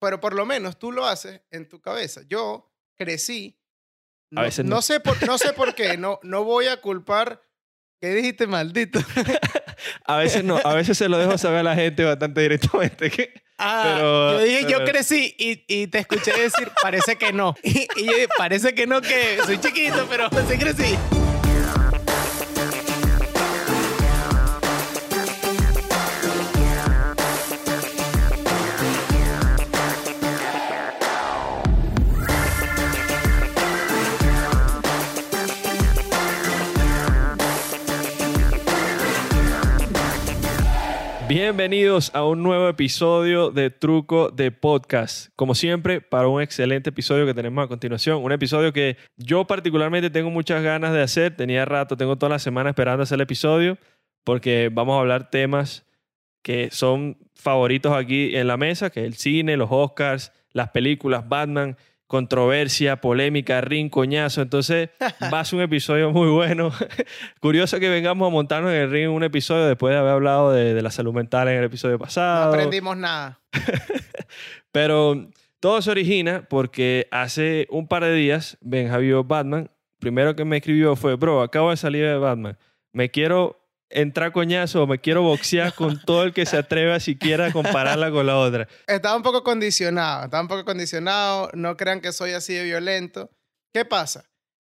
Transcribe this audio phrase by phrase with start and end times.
[0.00, 2.22] pero por lo menos tú lo haces en tu cabeza.
[2.26, 3.56] Yo crecí.
[4.36, 4.76] A veces no.
[4.76, 5.96] no sé por, no sé por qué.
[5.98, 7.42] No, no voy a culpar.
[8.00, 8.98] ¿Qué dijiste, maldito?
[10.04, 13.10] A veces no, a veces se lo dejo saber a la gente bastante directamente.
[13.10, 17.54] que- Ah, Pero- yo dije, yo crecí y, y te escuché decir, parece que no.
[17.62, 20.96] Y, y yo dije, parece que no, que soy chiquito, pero sí crecí.
[41.42, 45.30] Bienvenidos a un nuevo episodio de Truco de Podcast.
[45.36, 48.22] Como siempre, para un excelente episodio que tenemos a continuación.
[48.22, 51.34] Un episodio que yo particularmente tengo muchas ganas de hacer.
[51.34, 53.78] Tenía rato, tengo toda la semana esperando hacer el episodio
[54.22, 55.86] porque vamos a hablar temas
[56.42, 61.78] que son favoritos aquí en la mesa, que el cine, los Oscars, las películas, Batman,
[62.10, 64.42] controversia, polémica, ring, coñazo.
[64.42, 64.90] Entonces
[65.32, 66.72] va a ser un episodio muy bueno.
[67.40, 70.74] Curioso que vengamos a montarnos en el ring un episodio después de haber hablado de,
[70.74, 72.52] de la salud mental en el episodio No pasado.
[72.52, 73.38] aprendimos nada.
[74.72, 75.28] Pero
[75.60, 79.70] todo se origina porque hace un par de días Benja vio Batman.
[80.00, 82.58] Primero que me escribió fue, bro, acabo de salir de Batman.
[82.92, 83.59] Me quiero
[83.90, 88.26] entrar coñazo me quiero boxear con todo el que se atreva siquiera a compararla con
[88.26, 88.68] la otra.
[88.86, 91.50] Estaba un poco condicionado, estaba un poco condicionado.
[91.54, 93.30] No crean que soy así de violento.
[93.72, 94.24] ¿Qué pasa?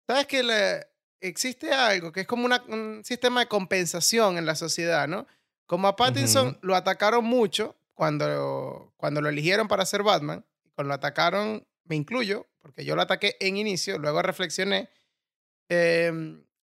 [0.07, 0.87] ¿Sabes que le-
[1.21, 5.27] existe algo que es como una- un sistema de compensación en la sociedad, ¿no?
[5.67, 6.59] Como a Pattinson Ujú.
[6.63, 10.45] lo atacaron mucho cuando, cuando lo eligieron para ser Batman.
[10.75, 14.89] Cuando lo atacaron, me incluyo, porque yo lo ataqué en inicio, luego reflexioné.
[15.69, 16.13] Eh,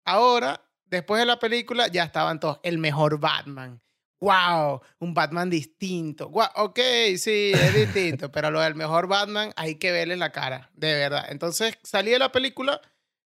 [0.06, 3.82] ahora, después de la película, ya estaban todos, el mejor Batman.
[4.20, 4.82] ¡Wow!
[5.00, 6.30] Un Batman distinto.
[6.30, 6.48] ¡Wow!
[6.56, 6.80] Ok,
[7.18, 11.26] sí, es distinto, pero lo del mejor Batman hay que verle la cara, de verdad.
[11.30, 12.82] Entonces salí de la película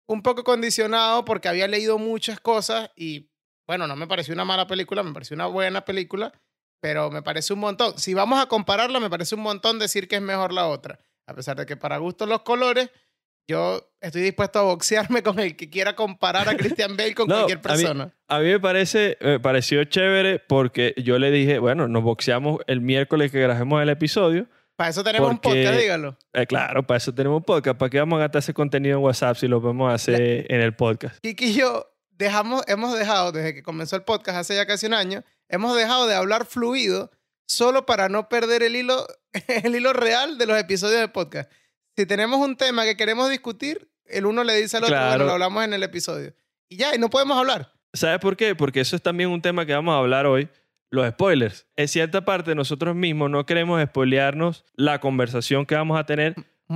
[0.07, 3.29] un poco condicionado porque había leído muchas cosas y,
[3.65, 6.33] bueno, no me pareció una mala película, me pareció una buena película,
[6.81, 7.97] pero me parece un montón.
[7.97, 10.99] Si vamos a compararla, me parece un montón decir que es mejor la otra.
[11.25, 12.89] A pesar de que para gusto los colores,
[13.47, 17.35] yo estoy dispuesto a boxearme con el que quiera comparar a Christian Bale con No,
[17.35, 18.13] cualquier a mí- persona.
[18.27, 22.81] A mí me parece, me pareció chévere porque yo le dije, bueno, nos boxeamos el
[22.81, 24.47] miércoles que grabemos el episodio.
[24.75, 26.17] Para eso tenemos un podcast, dígalo.
[26.33, 27.77] Eh, claro, para eso tenemos un podcast.
[27.77, 30.75] ¿Para qué vamos a gastar ese contenido en WhatsApp si lo podemos hacer en el
[30.75, 31.19] podcast?
[31.21, 34.95] Kiki y yo dejamos, hemos dejado, desde que comenzó el podcast hace ya casi un
[34.95, 37.11] año, hemos dejado de hablar fluido
[37.45, 39.05] solo para no perder el hilo,
[39.63, 41.51] el hilo real de los episodios de podcast.
[41.95, 45.09] Si tenemos un tema que queremos discutir, el uno le dice al otro, Claro.
[45.09, 46.33] bueno, lo hablamos en el episodio.
[46.69, 47.71] Y ya, y no podemos hablar.
[47.93, 48.55] ¿Sabes por qué?
[48.55, 50.49] Porque eso es también un tema que vamos a hablar hoy,
[50.89, 51.67] los spoilers.
[51.75, 56.35] En cierta parte nosotros mismos no queremos spoilearnos la conversación que vamos a tener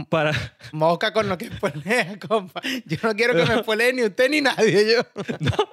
[0.10, 0.32] para...
[0.72, 2.62] Mosca con lo que spoilea, compa.
[2.86, 4.94] Yo no quiero que me spoilee ni usted ni nadie.
[4.94, 5.02] Yo.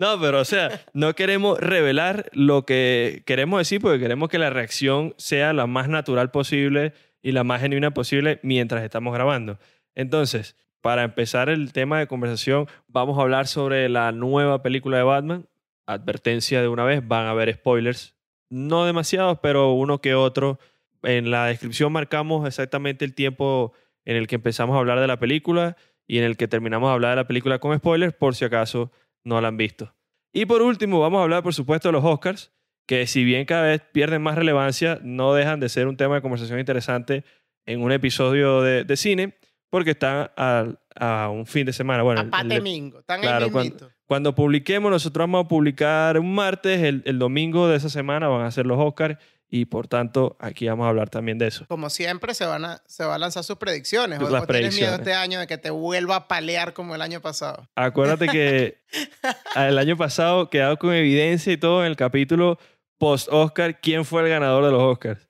[0.00, 4.48] No, pero o sea, no queremos revelar lo que queremos decir porque queremos que la
[4.48, 6.92] reacción sea la más natural posible
[7.22, 9.58] y la más genuina posible mientras estamos grabando.
[9.94, 15.02] Entonces, para empezar el tema de conversación, vamos a hablar sobre la nueva película de
[15.02, 15.48] Batman.
[15.86, 18.14] Advertencia de una vez, van a haber spoilers.
[18.48, 20.58] No demasiados, pero uno que otro.
[21.02, 23.72] En la descripción marcamos exactamente el tiempo
[24.04, 26.94] en el que empezamos a hablar de la película y en el que terminamos de
[26.94, 28.90] hablar de la película con spoilers, por si acaso
[29.24, 29.94] no la han visto.
[30.32, 32.52] Y por último, vamos a hablar, por supuesto, de los Oscars,
[32.88, 36.22] que si bien cada vez pierden más relevancia, no dejan de ser un tema de
[36.22, 37.22] conversación interesante
[37.66, 39.36] en un episodio de, de cine,
[39.70, 40.64] porque están a,
[40.96, 42.02] a un fin de semana.
[42.02, 42.92] Bueno, A el- el-.
[42.98, 47.68] Están claro, ahí cuando- cuando publiquemos, nosotros vamos a publicar un martes, el, el domingo
[47.68, 49.18] de esa semana van a ser los Oscars,
[49.50, 51.64] y por tanto, aquí vamos a hablar también de eso.
[51.68, 54.18] Como siempre, se van a, se va a lanzar sus predicciones.
[54.20, 54.98] ¿O, Las o tienes miedo predicciones.
[55.00, 57.66] este año de que te vuelva a palear como el año pasado?
[57.74, 58.78] Acuérdate que
[59.56, 62.58] el año pasado quedado con evidencia y todo en el capítulo
[62.98, 65.26] post-Oscar quién fue el ganador de los Oscars.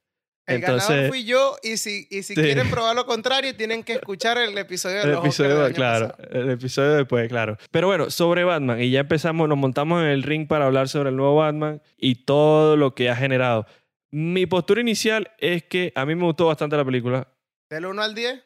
[0.47, 2.41] El ganador fui yo y si, y si Sí.
[2.41, 5.67] quieren probar lo contrario, tienen que escuchar el episodio de el los episodio, Oscars del
[5.67, 6.41] año claro, pasado.
[6.43, 7.59] el episodio después, claro.
[7.71, 11.11] Pero bueno, sobre Batman, y ya empezamos, nos montamos en el ring para hablar sobre
[11.11, 13.67] el nuevo Batman y todo lo que ha generado.
[14.11, 17.29] Mi postura inicial es que a mí me gustó bastante la película.
[17.69, 18.43] Del 1 al 10.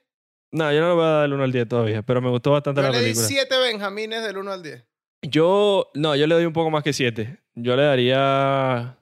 [0.50, 2.50] No, yo no le voy a dar el 1 al 10 todavía, pero me gustó
[2.50, 3.26] bastante Yo la le di película.
[3.28, 4.84] 7 Benjamines del 1 al 10.
[5.22, 7.38] Yo, no, yo le doy un poco más que 7.
[7.54, 8.98] Yo le daría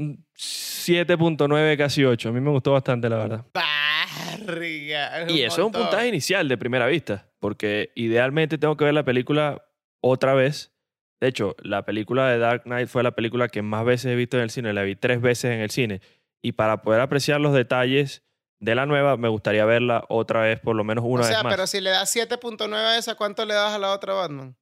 [0.00, 2.28] 7.9, casi 8.
[2.28, 3.44] A mí me gustó bastante, la verdad.
[3.52, 5.30] Barriga.
[5.30, 5.82] Y eso es un montón.
[5.82, 9.64] puntaje inicial de primera vista, porque idealmente tengo que ver la película
[10.00, 10.72] otra vez.
[11.20, 14.38] De hecho, la película de Dark Knight fue la película que más veces he visto
[14.38, 16.00] en el cine, la vi tres veces en el cine.
[16.42, 18.22] Y para poder apreciar los detalles
[18.58, 21.44] de la nueva, me gustaría verla otra vez, por lo menos una o sea, vez
[21.44, 21.52] más.
[21.52, 24.56] pero si le das 7.9 a esa, ¿cuánto le das a la otra Batman?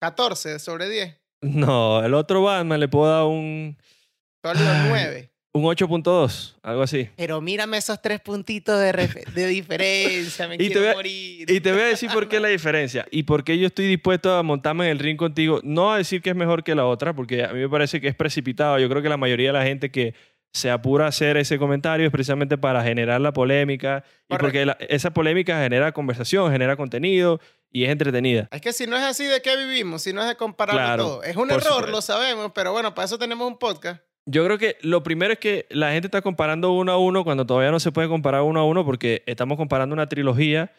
[0.00, 1.20] 14 sobre 10.
[1.44, 3.76] No, el otro Batman le puedo dar un,
[4.44, 4.86] Ay.
[4.88, 5.30] 9.
[5.56, 7.08] un 8.2, algo así.
[7.16, 8.92] Pero mírame esos tres puntitos de,
[9.34, 10.48] de diferencia.
[10.48, 11.50] Me Y te quiero a- morir.
[11.50, 14.34] Y te voy a decir por qué la diferencia y por qué yo estoy dispuesto
[14.34, 15.60] a montarme en el ring contigo.
[15.62, 18.08] No a decir que es mejor que la otra, porque a mí me parece que
[18.08, 18.78] es precipitado.
[18.78, 20.14] Yo creo que la mayoría de la gente que
[20.52, 24.76] se apura a hacer ese comentario es precisamente para generar la polémica y porque la-
[24.88, 27.40] esa polémica genera conversación, genera contenido
[27.72, 28.48] y es entretenida.
[28.52, 30.02] Es que si no es así, ¿de qué vivimos?
[30.02, 31.22] Si no es de compararlo Claro, todo.
[31.24, 31.90] Es un error, supuesto.
[31.90, 34.00] lo sabemos, pero bueno, para eso tenemos un podcast.
[34.26, 37.44] Yo creo que lo primero es que la gente está comparando uno a uno cuando
[37.44, 40.72] todavía no se puede comparar uno a uno porque estamos comparando una trilogía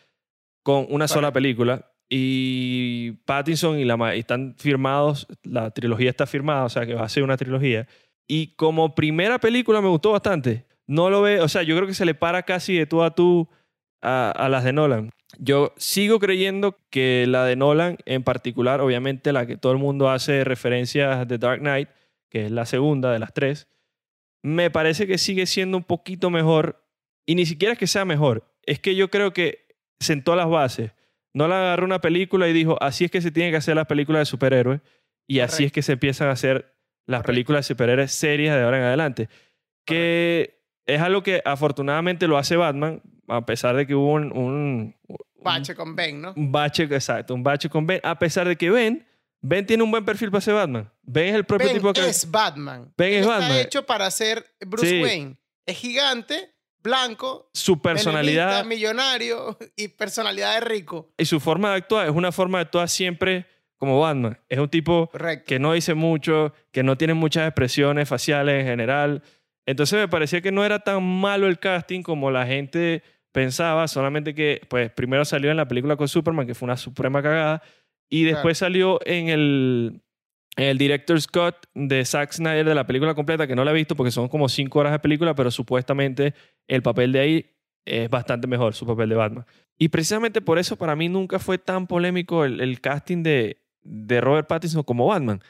[0.64, 6.64] con una sola película y Pattinson y la y están firmados, la trilogía está firmada,
[6.64, 7.88] o sea que va a ser una trilogía.
[8.28, 10.66] Y como primera película me gustó bastante.
[10.88, 13.14] No lo ve, o sea, yo creo que se le para casi de tú a
[13.14, 13.48] tú
[14.02, 15.12] a, a las de Nolan.
[15.40, 20.10] Yo sigo creyendo que la de Nolan, en particular, obviamente la que todo el mundo
[20.10, 21.90] hace referencias de Dark Knight,
[22.36, 23.70] que es la segunda de las tres,
[24.44, 26.86] me parece que sigue siendo un poquito mejor.
[27.26, 29.70] Y ni siquiera es que sea mejor, es que yo creo que
[30.02, 30.92] sentó las bases.
[31.34, 34.20] Nolan agarró una película y dijo, así es que se tienen que hacer las películas
[34.20, 34.82] de superhéroes
[35.26, 37.28] y así es que se empiezan a hacer las Correcto.
[37.28, 39.30] películas de superhéroes serias de ahora en adelante.
[39.86, 44.96] Que es algo que afortunadamente lo hace Batman, a pesar de que hubo un, un,
[45.42, 46.34] Bache con Ben, ¿no?
[46.36, 49.08] un bache, exacto, un bache con Ben, a pesar de que Ben,
[49.48, 50.92] Ben tiene un buen perfil para ser Batman.
[51.04, 52.08] Ben es el propio Ben tipo que...
[52.08, 52.92] es Batman.
[52.98, 53.52] Ben es Batman.
[53.52, 55.02] Está hecho para ser Bruce Sí.
[55.04, 55.38] Wayne.
[55.68, 56.52] Es gigante,
[56.82, 61.12] blanco, Su personalidad menemista, millonario y personalidad de rico.
[61.18, 63.46] y su forma de actuar es una forma de actuar siempre
[63.78, 64.40] como Batman.
[64.50, 65.46] Es un tipo Correcto.
[65.48, 69.22] que no dice mucho, que no tiene muchas expresiones faciales en general.
[69.68, 74.34] Entonces me parecía que no era tan malo el casting como la gente pensaba, solamente
[74.34, 77.62] que pues primero salió en la película con Superman, que fue una suprema cagada,
[78.10, 80.02] y después salió en el,
[80.58, 83.76] en el Director's Cut de Zack Snyder de la película completa, que no la he
[83.76, 86.34] visto porque son como cinco horas de película, pero supuestamente
[86.68, 87.52] el papel de ahí
[87.86, 89.46] es bastante mejor, su papel de Batman.
[89.78, 94.22] Y precisamente por eso para mí nunca fue tan polémico el, el casting de, de
[94.22, 95.42] Robert Pattinson como Batman.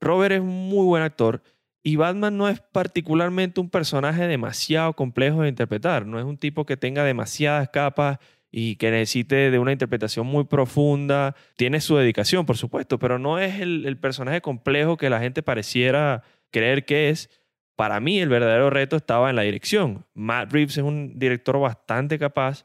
[0.00, 1.42] Robert es un muy buen actor
[1.82, 6.06] y Batman no es particularmente un personaje demasiado complejo de interpretar.
[6.06, 8.18] No es un tipo que tenga demasiadas capas
[8.56, 11.34] y que necesite de una interpretación muy profunda.
[11.56, 16.22] Tiene su dedicación, por supuesto, pero no es el, personaje complejo que la gente pareciera
[16.52, 17.30] creer que es.
[17.74, 20.06] Para mí el verdadero reto estaba en la dirección.
[20.14, 22.64] Matt Reeves es un director bastante capaz,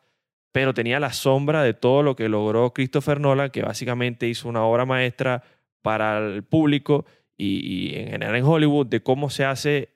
[0.52, 4.62] pero tenía la sombra de todo lo que logró Christopher Nolan, que básicamente hizo una
[4.62, 5.42] obra maestra
[5.82, 9.96] para el público y, en general en Hollywood de cómo se hace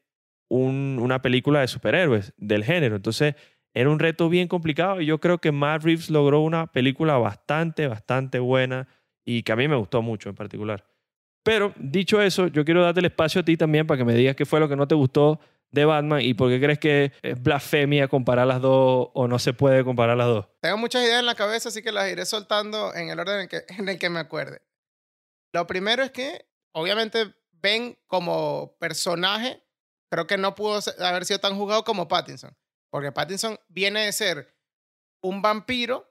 [0.49, 2.95] un- una película de superhéroes del género.
[2.95, 3.35] Entonces
[3.73, 7.87] era un reto bien complicado y yo creo que Matt Reeves logró una película bastante,
[7.87, 8.87] bastante buena
[9.25, 10.85] y que a mí me gustó mucho en particular.
[11.43, 14.35] Pero dicho eso, yo quiero darte el espacio a ti también para que me digas
[14.35, 15.39] qué fue lo que no te gustó
[15.71, 19.53] de Batman y por qué crees que es blasfemia comparar las dos o no se
[19.53, 20.45] puede comparar las dos.
[20.61, 23.47] Tengo muchas ideas en la cabeza, así que las iré soltando en el orden en
[23.47, 24.61] que, en el que me acuerde.
[25.51, 29.63] Lo primero es que, obviamente, Ben como personaje,
[30.11, 32.55] creo que no pudo haber sido tan jugado como Pattinson.
[32.93, 34.53] Porque Pattinson viene de ser
[35.23, 36.07] un vampiro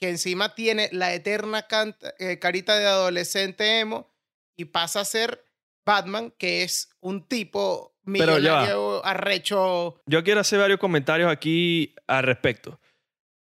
[0.00, 4.12] que encima tiene la eterna canta- eh, carita de adolescente emo
[4.56, 5.44] y pasa a ser
[5.86, 8.60] Batman, que es un tipo Pero ya va.
[8.62, 10.02] millonario, arrecho.
[10.06, 12.80] Yo quiero hacer varios comentarios aquí al respecto.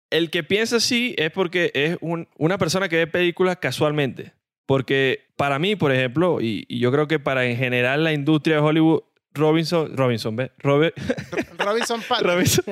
[0.09, 4.33] El que piensa así es porque es un- una persona que ve películas casualmente.
[4.65, 8.55] Porque para mí, por ejemplo, y, y yo creo que para en general la industria
[8.55, 9.03] de Hollywood,
[9.37, 10.51] Robinson, Robinson, ¿ves?
[10.59, 10.95] Robert,
[11.59, 12.27] Robinson Pater.
[12.27, 12.63] Robinson,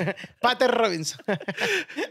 [0.42, 1.20] Pater Robinson.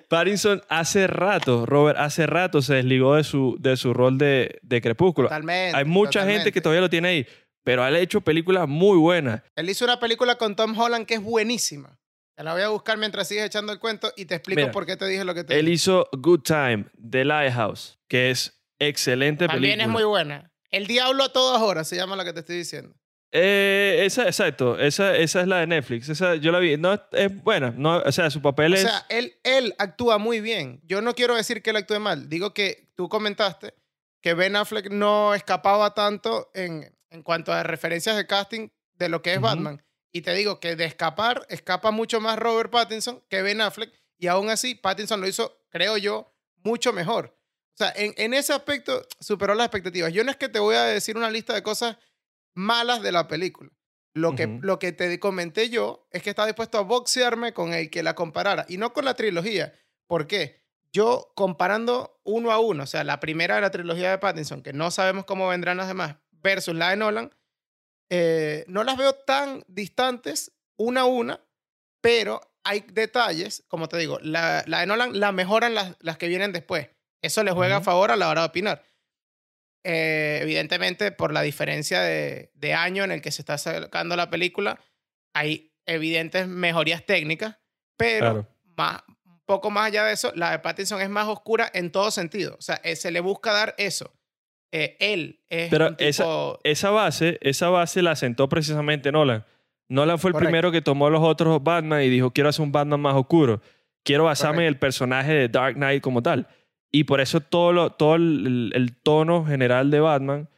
[0.08, 4.80] Pattinson hace rato, Robert hace rato se desligó de su, de su rol de, de
[4.80, 5.28] Crepúsculo.
[5.28, 5.76] Totalmente.
[5.76, 7.26] Hay mucha gente que todavía lo tiene ahí,
[7.62, 9.42] pero él ha hecho películas muy buenas.
[9.56, 11.99] Él hizo una película con Tom Holland que es buenísima.
[12.37, 14.87] Te la voy a buscar mientras sigues echando el cuento y te explico Mira, por
[14.87, 15.75] qué te dije lo que te Él dije.
[15.75, 19.84] hizo Good Time, The Lighthouse, que es excelente También película.
[19.84, 20.50] es muy buena.
[20.73, 22.92] El Diablo a todas horas se llama la que te estoy diciendo.
[23.37, 26.09] Eh, esa, exacto, esa, esa es la de Netflix.
[26.09, 26.76] Esa yo la vi.
[26.76, 27.73] No, es buena.
[27.76, 28.83] No, o sea, su papel O es.
[28.83, 30.81] sea, él, él actúa muy bien.
[30.85, 32.29] Yo no quiero decir que él actúe mal.
[32.29, 33.75] Digo que tú comentaste
[34.21, 39.21] que Ben Affleck no escapaba tanto en, en cuanto a referencias de casting de lo
[39.21, 39.41] que es.
[39.41, 39.83] Batman.
[40.12, 43.93] Y te digo que de escapar, escapa mucho más Robert Pattinson que Ben Affleck.
[44.17, 47.37] Y aún así, Pattinson lo hizo, creo yo, mucho mejor.
[47.75, 50.12] O sea, en, en ese aspecto superó las expectativas.
[50.12, 51.97] Yo no es que te voy a decir una lista de cosas
[52.54, 53.70] malas de la película.
[54.14, 54.58] Lo que, Ujú.
[54.62, 58.14] lo que te comenté yo es que estaba dispuesto a boxearme con el que la
[58.14, 59.75] comparara y no con la trilogía.
[60.06, 60.62] ¿Por qué?
[60.92, 64.73] Yo comparando uno a uno, o sea, la primera de la trilogía de Pattinson, que
[64.73, 67.34] no sabemos cómo vendrán las demás, versus la de Nolan,
[68.11, 71.40] eh, no las veo tan distantes una a una,
[72.00, 76.28] pero hay detalles, como te digo, la, la de Nolan la mejoran las, las que
[76.28, 76.88] vienen después.
[77.23, 78.84] Eso le juega a favor a la hora de opinar.
[79.85, 84.31] Eh, evidentemente, por la diferencia de, de año en el que se está sacando la
[84.31, 84.81] película,
[85.35, 87.59] hay evidentes mejorías técnicas,
[87.97, 88.49] pero Claro.
[88.76, 92.11] más, un poco más allá de eso, la de Pattinson es más oscura en todo
[92.11, 92.57] sentido.
[92.59, 94.11] O sea, eh, se le busca dar eso.
[94.73, 96.59] Eh, él es Pero un tipo...
[96.64, 99.45] Esa base, esa base la sentó precisamente Nolan.
[99.88, 100.49] Nolan fue el Correcto.
[100.49, 103.61] primero que tomó los otros Batman y dijo, quiero hacer un Batman más oscuro.
[104.03, 106.49] Quiero basarme en el personaje de Dark Knight como tal.
[106.94, 110.48] Y por eso todo, lo, todo el, el tono general de Batman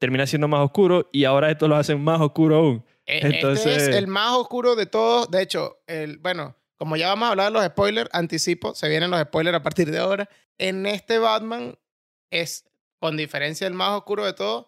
[0.00, 2.84] termina siendo más oscuro y ahora esto lo hacen más oscuro aún.
[3.06, 5.30] Eh, Este Entonces- es el más oscuro de todos.
[5.30, 9.10] De hecho, el, bueno, como ya vamos a hablar de los spoilers, anticipo, se vienen
[9.12, 10.28] los spoilers a partir de ahora.
[10.58, 11.78] En este Batman
[12.32, 14.66] es, con diferencia, el más oscuro de todos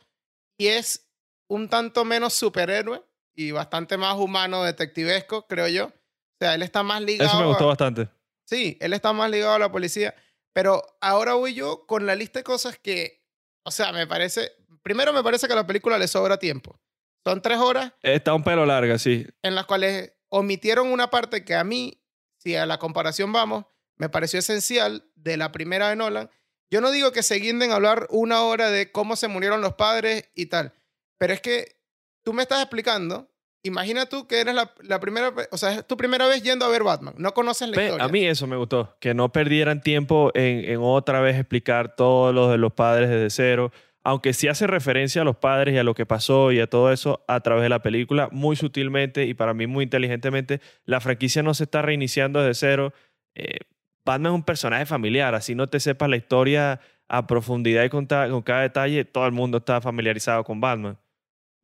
[0.57, 1.11] y es
[1.49, 3.03] un tanto menos superhéroe
[3.35, 5.87] y bastante más humano, detectivesco, creo yo.
[5.87, 5.93] O
[6.41, 7.29] sea, él está más ligado.
[7.29, 8.09] Eso me a- gustó bastante.
[8.45, 10.15] Sí, él está más ligado a la policía.
[10.59, 13.25] Pero ahora voy yo con la lista de cosas que,
[13.63, 14.51] o sea, me parece,
[14.83, 16.81] primero me parece que a la película le sobra tiempo.
[17.25, 19.25] Son tres horas Está un pelo larga, sí.
[19.43, 22.03] en las cuales omitieron una parte que a mí,
[22.39, 23.67] si a la comparación vamos,
[23.99, 26.29] me pareció esencial de la primera de Nolan.
[26.73, 29.75] Yo no digo que se guinden a hablar una hora de cómo se murieron los
[29.75, 30.75] padres y tal,
[31.19, 31.81] pero es que
[32.25, 33.31] tú me estás explicando,
[33.63, 36.69] imagina tú que eres la, la primera, o sea, es tu primera vez yendo a
[36.69, 38.05] ver Batman, no conoces la historia.
[38.05, 42.33] a mí eso me gustó, que no perdieran tiempo en, en otra vez explicar todo
[42.33, 43.73] lo de los padres desde cero,
[44.05, 46.93] aunque sí hace referencia a los padres y a lo que pasó y a todo
[46.93, 50.61] eso a través de la película, muy sutilmente y para mí muy inteligentemente.
[50.87, 52.95] La franquicia no se está reiniciando desde cero.
[53.35, 53.59] Eh,
[54.05, 58.07] Batman es un personaje familiar, así no te sepas la historia a profundidad y con
[58.07, 60.99] cada detalle, todo el mundo está familiarizado con Batman.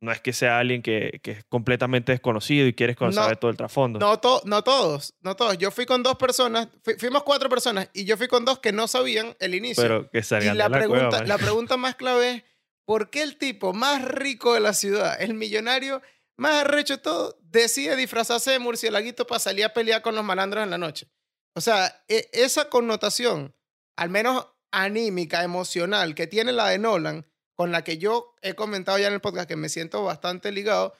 [0.01, 3.11] No es que sea alguien que, que es completamente desconocido y quieres No.
[3.11, 3.97] saber todo el trasfondo.
[3.99, 5.57] No, to- no todos, no todos.
[5.57, 8.71] Yo fui con dos personas, fui- fuimos cuatro personas y yo fui con dos que
[8.71, 9.81] no sabían el inicio.
[9.81, 11.27] pero que y salgan la, de la pregunta, cueva, man.
[11.27, 12.43] la pregunta más clave es,
[12.85, 16.01] ¿por qué el tipo más rico de la ciudad, el millonario
[16.37, 20.63] más arrecho de todo, decide disfrazarse de murcielaguito para salir a pelear con los malandros
[20.63, 21.07] en la noche?
[21.55, 23.55] O sea, e- esa connotación,
[23.95, 28.97] al menos anímica, emocional, que tiene la de Nolan, con la que yo he comentado
[28.97, 30.93] ya en el podcast que me siento bastante ligado,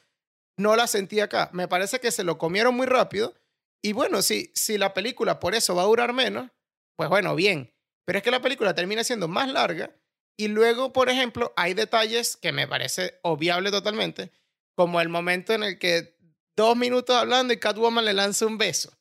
[0.57, 1.49] no la sentí acá.
[1.53, 3.33] Me parece que se lo comieron muy rápido.
[3.81, 6.49] Y bueno, si, si la película por eso va a durar menos,
[6.95, 7.73] pues bueno, bien.
[8.05, 9.95] Pero es que la película termina siendo más larga
[10.37, 14.31] y luego, por ejemplo, hay detalles que me parece obviable totalmente,
[14.75, 16.17] como el momento en el que
[16.55, 18.97] dos minutos hablando y Catwoman le lanza un beso.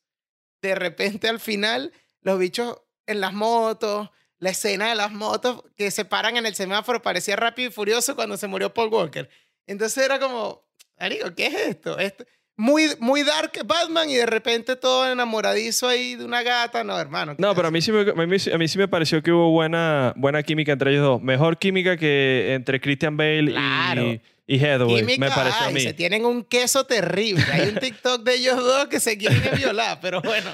[0.61, 4.09] De repente al final, los bichos en las motos,
[4.39, 8.15] la escena de las motos que se paran en el semáforo parecía rápido y furioso
[8.15, 9.29] cuando se murió Paul Walker.
[9.67, 10.63] Entonces era como,
[10.99, 11.97] Marico, ¿qué es esto?
[11.97, 12.25] Esto-
[12.57, 16.85] muy, muy dark Batman y de repente todo enamoradizo ahí de una gata.
[16.85, 17.35] No, hermano.
[17.35, 19.29] ¿qué No, pero a mí, sí me, a, mí, a mí sí me pareció que
[19.33, 21.21] hubo buena, buena química entre ellos dos.
[21.21, 24.03] Mejor química que entre Christian Bale Claro.
[24.03, 25.81] y, y Hathaway, Química me pareció a hay, mí.
[25.81, 27.43] se tienen un queso terrible.
[27.51, 30.49] Hay un TikTok de ellos dos que se quieren violar, pero bueno,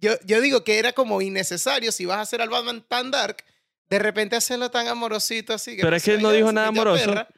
[0.00, 3.44] yo, yo digo que era como innecesario si vas a hacer al Batman tan dark,
[3.88, 5.76] de repente hacerlo tan amorosito así.
[5.80, 7.04] Pero es que pasó no dijo nada amoroso.
[7.04, 7.28] perra.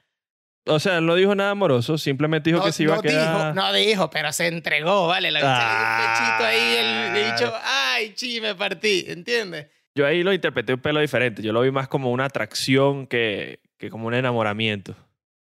[0.67, 3.03] O sea, él no dijo nada amoroso, simplemente dijo no, que se iba no a
[3.03, 3.55] quedar...
[3.55, 5.31] dijo, no dijo, pero se entregó, ¿vale?
[5.31, 9.69] La un pechito ahí, el, dicho, ay, chi, me partí, ¿entiendes?
[9.95, 11.43] Yo ahí lo interpreté un pelo diferente.
[11.43, 14.95] Yo lo vi más como una atracción que, que como un enamoramiento.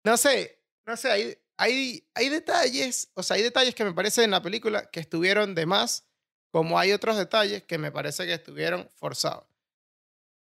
[0.03, 4.25] No sé, no sé, hay, hay, hay detalles, o sea, hay detalles que me parecen
[4.25, 6.05] en la película que estuvieron de más,
[6.55, 9.43] como hay otros detalles que me parece que estuvieron forzados.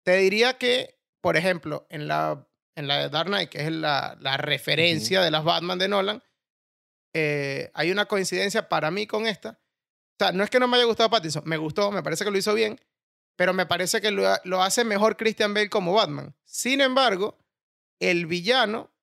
[0.04, 4.16] Te diría que, por ejemplo, en la, en la de Dark Knight, que es la,
[4.20, 6.22] la referencia de las Batman de Nolan,
[7.14, 9.58] eh, hay una coincidencia para mí con esta.
[10.12, 12.30] O sea, no es que no me haya gustado Pattinson, me gustó, me parece que
[12.30, 12.80] lo hizo bien,
[13.34, 16.32] pero me parece que lo, lo hace mejor Christian Bale como Batman.
[16.44, 17.44] Sin embargo,
[17.98, 18.94] el villano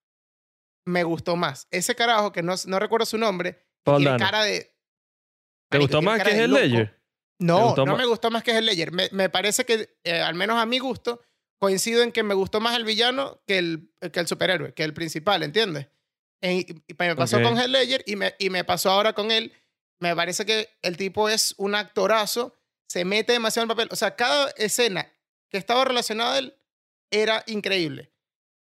[0.86, 1.68] me gustó más.
[1.72, 4.26] Ese carajo, que no, no recuerdo su nombre, Paul tiene Dano.
[4.26, 4.74] cara de...
[5.68, 6.54] ¿Te gustó más que es el.
[6.54, 7.01] Ledger?
[7.42, 8.92] ¿Te No, no me gustó más que el Ledger.
[8.92, 11.22] Me, me parece que, eh, al menos a mi gusto,
[11.60, 14.94] coincido en que me gustó más el villano que el, que el superhéroe, que el
[14.94, 15.88] principal, ¿entiendes?
[16.42, 19.54] En- y me pasó con Heath Ledger y me, y me pasó ahora con él.
[20.00, 22.56] Me parece que el tipo es un actorazo,
[22.88, 23.90] se mete demasiado en el papel.
[23.92, 25.12] O sea, cada escena
[25.50, 26.56] que estaba relacionada a él
[27.12, 28.12] era increíble.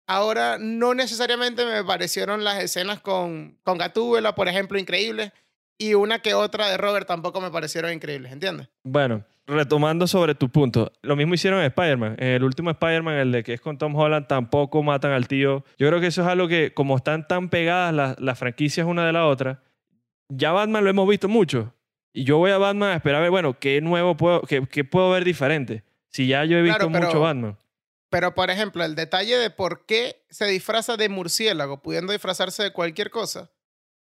[0.09, 5.31] Ahora, no necesariamente me parecieron las escenas con, con Gatúbela, por ejemplo, increíbles.
[5.77, 8.67] Y una que otra de Robert tampoco me parecieron increíbles, ¿entiendes?
[8.83, 12.15] Bueno, retomando sobre tu punto, lo mismo hicieron en Spider-Man.
[12.17, 15.63] En el último Spider-Man, el de que es con Tom Holland, tampoco matan al tío.
[15.77, 19.05] Yo creo que eso es algo que, como están tan pegadas las, las franquicias una
[19.05, 19.61] de la otra,
[20.29, 21.73] ya Batman lo hemos visto mucho.
[22.11, 24.83] Y yo voy a Batman a esperar a ver, bueno, qué nuevo puedo, qué, qué
[24.83, 25.83] puedo ver diferente.
[26.09, 27.57] Si ya yo he visto Claro, pero- mucho Batman.
[28.09, 32.71] Pero, por ejemplo, el detalle de por qué se disfraza de murciélago, pudiendo disfrazarse de
[32.71, 33.51] cualquier cosa,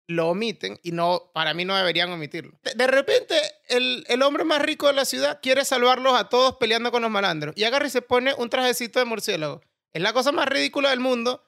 [0.06, 2.58] lo omiten y no, para mí no deberían omitirlo.
[2.62, 3.34] De, de repente,
[3.68, 7.10] el, el hombre más rico de la ciudad quiere salvarlos a todos peleando con los
[7.10, 9.62] malandros y agarra y se pone un trajecito de murciélago.
[9.92, 11.44] Es la cosa más ridícula del mundo,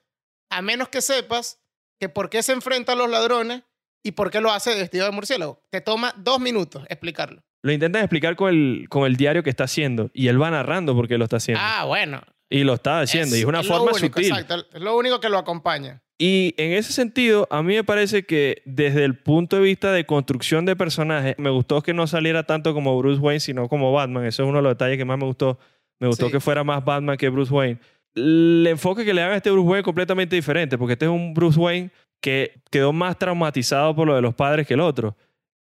[0.50, 1.60] a menos que sepas
[1.98, 3.62] que por qué se enfrenta a los ladrones
[4.02, 5.62] y por qué lo hace vestido de murciélago.
[5.70, 7.42] Te toma dos minutos explicarlo.
[7.62, 10.10] Lo intentan explicar con el, con el diario que está haciendo.
[10.12, 11.62] Y él va narrando porque lo está haciendo.
[11.64, 12.20] Ah, bueno.
[12.50, 13.34] y lo está haciendo.
[13.36, 14.26] y es una forma único, sutil.
[14.26, 16.02] Exacto, es lo único que lo acompaña.
[16.18, 20.06] Y en ese sentido, a mí me parece que desde el punto de vista de
[20.06, 24.24] construcción de personaje, me gustó que no saliera tanto como Bruce Wayne, sino como Batman.
[24.24, 25.58] Eso es uno de los detalles que más me gustó.
[25.98, 26.32] Me gustó Sí.
[26.32, 27.78] que fuera más Batman que Bruce Wayne.
[28.14, 31.10] El enfoque que le dan a este Bruce Wayne es completamente diferente, porque este es
[31.10, 31.90] un Bruce Wayne
[32.20, 35.16] que quedó más traumatizado por lo de los padres que el otro.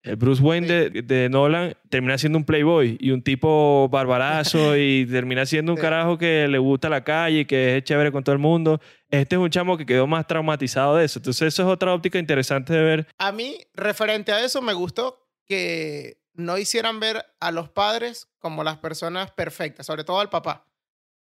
[0.01, 5.06] El Bruce Wayne de, de Nolan termina siendo un playboy y un tipo barbarazo y
[5.08, 5.82] termina siendo un Sí.
[5.82, 8.80] carajo que le gusta la calle y que es chévere con todo el mundo.
[9.10, 11.20] Este es un chamo que quedó más traumatizado de eso.
[11.20, 13.08] Entonces eso es otra óptica interesante de ver.
[13.18, 18.64] A mí, referente a eso, me gustó que no hicieran ver a los padres como
[18.64, 20.68] las personas perfectas, sobre todo al papá.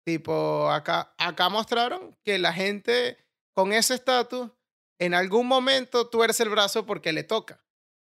[0.04, 3.18] Tipo, acá, acá mostraron que la gente
[3.54, 4.52] con ese estatus
[5.00, 7.64] en algún momento tuerce el brazo porque le toca.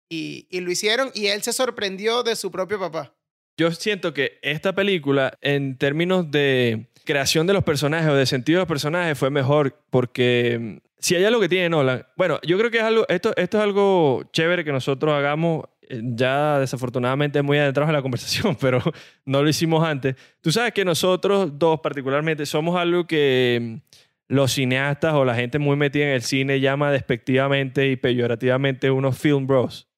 [0.10, 3.14] Y, y lo hicieron y él se sorprendió de su propio papá.
[3.60, 8.56] Yo siento que esta película, en términos de creación de los personajes o de sentido
[8.56, 12.58] de los personajes, fue mejor porque mm, si hay algo que tiene Nolan, bueno, yo
[12.58, 17.42] creo que es algo, esto, esto es algo chévere que nosotros hagamos, eh, ya desafortunadamente
[17.42, 18.82] muy adentrados en la conversación, pero
[19.26, 20.16] no lo hicimos antes.
[20.40, 25.60] Tú sabes que nosotros dos particularmente somos algo que mm, los cineastas o la gente
[25.60, 29.89] muy metida en el cine llama despectivamente y peyorativamente unos film bros.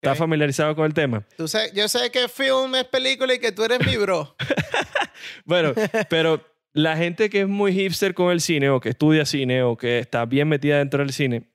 [0.00, 1.24] ¿Estás familiarizado con el tema?
[1.36, 4.34] Tú sé, yo sé que film es película y que tú eres mi bro.
[5.44, 5.72] Bueno,
[6.08, 6.40] pero
[6.72, 9.98] la gente que es muy hipster con el cine o que estudia cine o que
[9.98, 11.50] está bien metida dentro del cine,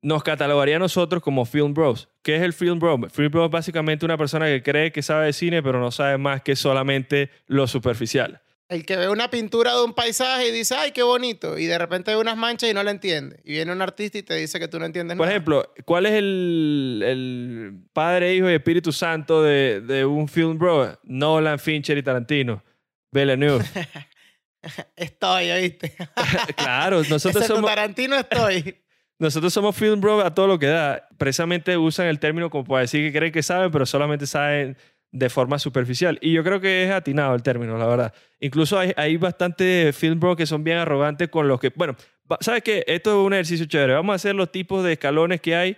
[0.00, 2.08] nos catalogaría a nosotros como film bros.
[2.22, 2.98] ¿Qué es el film bro?
[3.10, 6.16] Film bro es básicamente una persona que cree que sabe de cine pero no sabe
[6.16, 8.40] más que solamente lo superficial.
[8.72, 11.76] El que ve una pintura de un paisaje y dice, ay, qué bonito, y de
[11.76, 13.38] repente ve unas manchas y no la entiende.
[13.44, 15.36] Y viene un artista y te dice que tú no entiendes Por nada.
[15.36, 20.98] ejemplo, ¿cuál es el, el Padre, Hijo y Espíritu Santo de, de un film bro?
[21.02, 22.64] Nolan, Fincher y Tarantino.
[23.10, 23.62] Villeneuve.
[24.96, 25.94] Estoy, ¿oíste?
[26.56, 27.70] claro, nosotros Excepto somos...
[27.70, 28.78] Tarantino estoy.
[29.18, 31.06] Nosotros somos film bro a todo lo que da.
[31.16, 34.76] Precisamente usan el término como para decir que creen que saben, pero solamente saben
[35.12, 36.18] de forma superficial.
[36.20, 38.14] Y yo creo que es atinado el término, la verdad.
[38.40, 41.70] Incluso hay, hay bastante film bro que son bien arrogantes con los que...
[41.74, 41.94] Bueno,
[42.40, 42.82] ¿sabes qué?
[42.86, 43.92] Esto es un ejercicio chévere.
[43.92, 45.76] Vamos a hacer los tipos de escalones que hay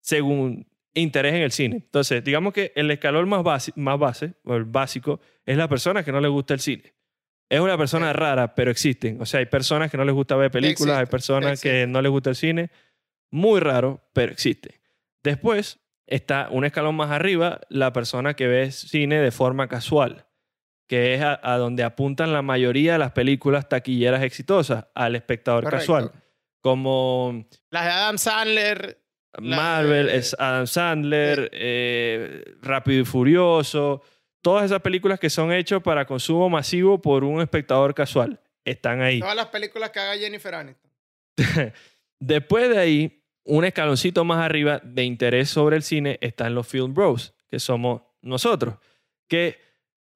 [0.00, 1.76] según interés en el cine.
[1.76, 6.04] Entonces, digamos que el escalón más base, más base o el básico es la persona
[6.04, 6.92] que no le gusta el cine.
[7.48, 9.20] Es una persona rara, pero existen.
[9.20, 11.92] O sea, hay personas que no les gusta ver películas, hay existen, personas que existen.
[11.92, 12.70] no les gusta el cine.
[13.30, 14.80] Muy raro, pero existe.
[15.22, 15.78] Después
[16.14, 20.26] está un escalón más arriba, la persona que ve cine de forma casual,
[20.88, 25.64] que es a, a donde apuntan la mayoría de las películas taquilleras exitosas, al espectador
[25.64, 25.80] Correcto.
[25.94, 26.12] casual.
[26.60, 28.98] Como Las de Adam Sandler.
[29.40, 34.02] Marvel, de- es Adam Sandler, eh, Rápido y Furioso,
[34.42, 38.38] todas esas películas que son hechas para consumo masivo por un espectador casual.
[38.64, 39.20] Están ahí.
[39.20, 40.90] Todas las películas que haga Jennifer Aniston.
[42.20, 46.94] Después de ahí, un escaloncito más arriba de interés sobre el cine están los Film
[46.94, 48.76] Bros, que somos nosotros,
[49.28, 49.58] que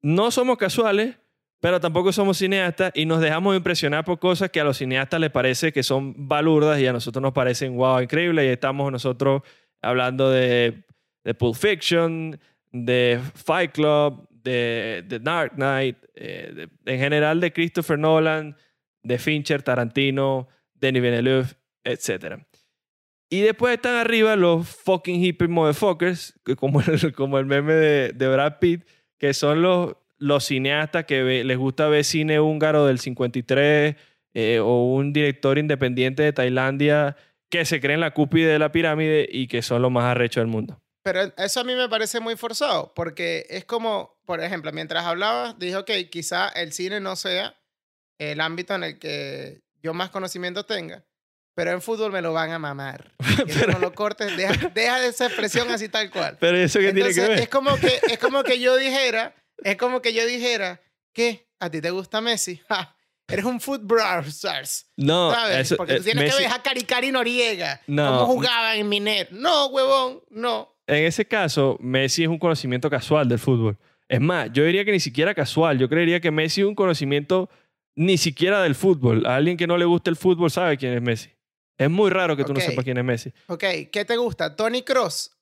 [0.02, 1.16] no somos casuales,
[1.60, 5.30] pero tampoco somos cineastas y nos dejamos impresionar por cosas que a los cineastas les
[5.30, 8.44] parece que son balurdas y a nosotros nos parecen wow, increíbles.
[8.44, 9.42] Y estamos nosotros
[9.82, 10.84] hablando de,
[11.24, 12.38] de Pulp Fiction,
[12.70, 18.56] de Fight Club, de, de Dark Knight, eh, en general de Christopher Nolan,
[19.02, 21.48] de Fincher, Tarantino, Denis Villeneuve,
[21.84, 22.44] etc.
[23.28, 28.12] Y después están arriba los fucking hippie motherfuckers, que como el, como el meme de,
[28.12, 28.84] de Brad Pitt,
[29.18, 33.96] que son los, los cineastas que ve- les gusta ver cine húngaro del 53
[34.34, 37.16] eh, o un director independiente de Tailandia
[37.50, 40.48] que se creen la cúpide de la pirámide y que son los más arrechos del
[40.48, 40.80] mundo.
[41.02, 45.56] Pero eso a mí me parece muy forzado, porque es como, por ejemplo, mientras hablabas,
[45.58, 47.54] dije, ok, quizá el cine no sea
[48.18, 51.04] el ámbito en el que yo más conocimiento tenga,
[51.56, 53.12] pero en fútbol me lo van a mamar.
[53.46, 56.36] Y eso no lo cortes, deja, deja de esa expresión así tal cual.
[56.38, 57.38] Pero eso qué tiene que ver.
[57.40, 60.80] es como que es como que yo dijera, es como que yo dijera,
[61.12, 61.48] ¿qué?
[61.58, 62.60] ¿A ti te gusta Messi?
[62.68, 62.94] Ja,
[63.28, 64.86] eres un footballers.
[64.96, 65.58] no, ¿Sabes?
[65.58, 67.80] eso, Porque eh, tú tienes Messi- que ver a Caricari Noriega.
[67.86, 68.06] No.
[68.20, 69.28] Cómo jugaban en Miner.
[69.32, 70.76] No, huevón, no.
[70.86, 73.76] en ese caso, Messi es un conocimiento casual del fútbol.
[74.08, 75.78] Es más, yo diría que ni siquiera casual.
[75.78, 77.50] Yo creería que Messi es un conocimiento
[77.96, 79.26] ni siquiera del fútbol.
[79.26, 81.30] A alguien que no le guste el fútbol sabe quién es Messi.
[81.78, 83.32] Es muy raro que tú no sepas quién es Messi.
[83.48, 84.56] Ok, ¿qué te gusta?
[84.56, 85.36] ¿Tony Cross?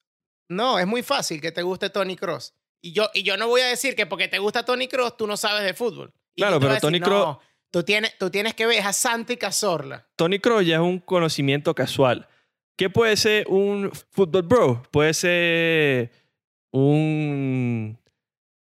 [0.48, 2.54] No, es muy fácil que te guste Tony Cross.
[2.82, 5.26] Y yo, y yo no voy a decir que porque te gusta Tony Cross tú
[5.26, 6.12] no sabes de fútbol.
[6.34, 10.06] Y Claro, pero Tony no, tú tienes, tú tienes que ver a Santi Cazorla.
[10.16, 12.28] Tony Kroos ya es un conocimiento casual.
[12.76, 14.82] ¿Qué puede ser un fútbol bro?
[14.90, 16.10] Puede ser
[16.72, 17.98] un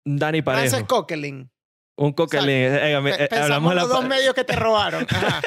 [0.05, 0.69] Dani Parejo.
[0.69, 1.51] Frances Coquelin.
[1.97, 2.49] Un coquelín.
[2.51, 5.05] Eh, eh, eh, hablamos la los dos medios que te robaron.
[5.11, 5.41] Ajá.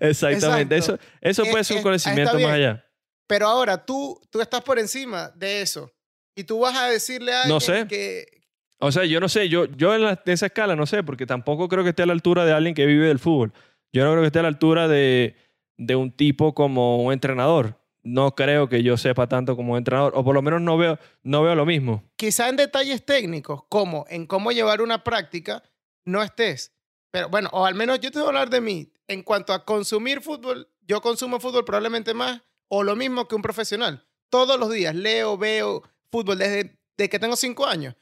[0.00, 0.76] Exactamente.
[0.76, 1.02] Exacto.
[1.20, 2.84] Eso, eso Eh, puede ser eh, un conocimiento está más allá.
[3.26, 5.92] Pero ahora tú, tú estás por encima de eso.
[6.34, 7.86] Y tú vas a decirle a No alguien sé.
[7.88, 8.42] que...
[8.78, 11.24] O sea, yo no sé, yo, yo en, la- en esa escala no sé, porque
[11.26, 13.52] tampoco creo que esté a la altura de alguien que vive del fútbol.
[13.92, 15.36] Yo no creo que esté a la altura de,
[15.76, 17.78] de un tipo como un entrenador.
[18.02, 21.42] No creo que yo sepa tanto como entrenador, o por lo menos no veo, no
[21.44, 22.02] veo lo mismo.
[22.16, 25.62] Quizá en detalles técnicos, como en cómo llevar una práctica,
[26.04, 26.72] no estés.
[27.10, 28.92] Pero bueno, o al menos yo te voy a hablar de mí.
[29.08, 33.42] En cuanto a consumir fútbol, yo consumo fútbol probablemente más o lo mismo que un
[33.42, 34.06] profesional.
[34.30, 37.94] Todos los días leo, veo fútbol desde, desde que tengo cinco años.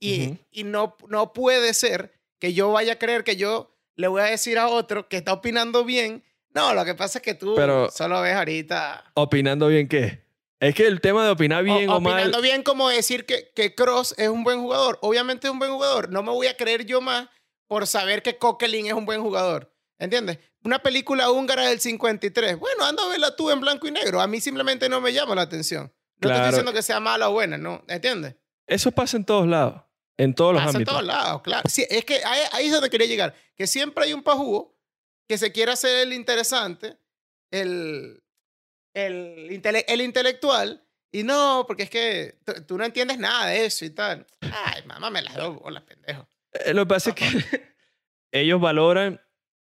[0.00, 0.38] Y, Ujú.
[0.52, 4.24] y no, no puede ser que yo vaya a creer que yo le voy a
[4.26, 6.22] decir a otro que está opinando bien.
[6.54, 9.10] No, lo que pasa es que tú Pero- solo ves ahorita.
[9.14, 10.24] Opinando bien qué.
[10.60, 12.14] Es que el tema de opinar bien o, O- mal.
[12.14, 14.98] opinando bien como decir que, que Cross es un buen jugador.
[15.02, 16.10] Obviamente es un buen jugador.
[16.10, 17.28] No me voy a creer yo más
[17.68, 19.72] por saber que Coquelin es un buen jugador.
[20.00, 20.38] ¿Entiendes?
[20.64, 22.56] Una película húngara del 53.
[22.58, 24.20] Bueno, anda a verla tú en blanco y negro.
[24.20, 25.84] A mí simplemente no me llama la atención.
[25.84, 26.34] No te Claro.
[26.36, 27.84] estoy diciendo que sea mala o buena, ¿no?
[27.88, 28.34] ¿Entiendes?
[28.66, 29.82] Eso pasa en todos lados.
[30.16, 30.94] En todos los Pasa en ámbitos.
[30.94, 31.68] todos lados, claro.
[31.68, 33.34] Sí, es que ahí, ahí es donde quería llegar.
[33.56, 34.76] Que siempre hay un pajúo
[35.28, 36.96] que se quiere hacer el interesante,
[37.52, 38.22] el,
[38.94, 43.84] el, intele- el intelectual, y no, porque es que tú- no entiendes nada de eso
[43.84, 44.26] y tal.
[44.40, 46.28] Ay, mamá, me las doy bolas, pendejo.
[46.52, 47.24] Eh, Lo que pasa es que
[48.32, 49.20] ellos valoran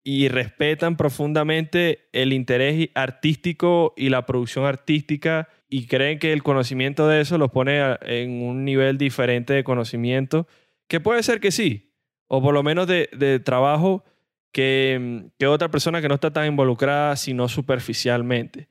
[0.05, 7.07] y respetan profundamente el interés artístico y la producción artística y creen que el conocimiento
[7.09, 10.47] de eso los pone en un nivel diferente de conocimiento,
[10.89, 11.93] que puede ser que sí,
[12.27, 14.03] o por lo menos de, de trabajo
[14.51, 18.69] que, que otra persona que no está tan involucrada, sino superficialmente.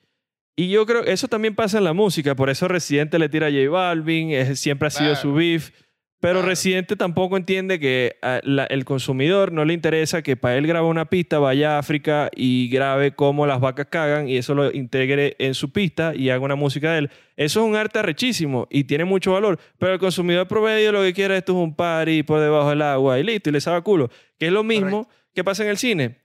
[0.56, 3.46] Y yo creo que eso también pasa en la música, por eso Residente le tira
[3.48, 5.22] a J Balvin, es- siempre ha sido Claro.
[5.22, 5.70] su beef.
[6.19, 6.47] Pero Claro.
[6.47, 10.88] Residente tampoco entiende que a la- el consumidor no le interesa que para él grabe
[10.88, 15.36] una pista, vaya a África y grabe cómo las vacas cagan y eso lo integre
[15.38, 17.10] en su pista y haga una música de él.
[17.36, 19.60] Eso es un arte arrechísimo y tiene mucho valor.
[19.77, 23.19] Pero el consumidor promedio lo que quiere esto es un party por debajo del agua
[23.19, 24.10] y listo, y le sabe a culo.
[24.39, 26.17] Que es lo mismo que pasa en el cine.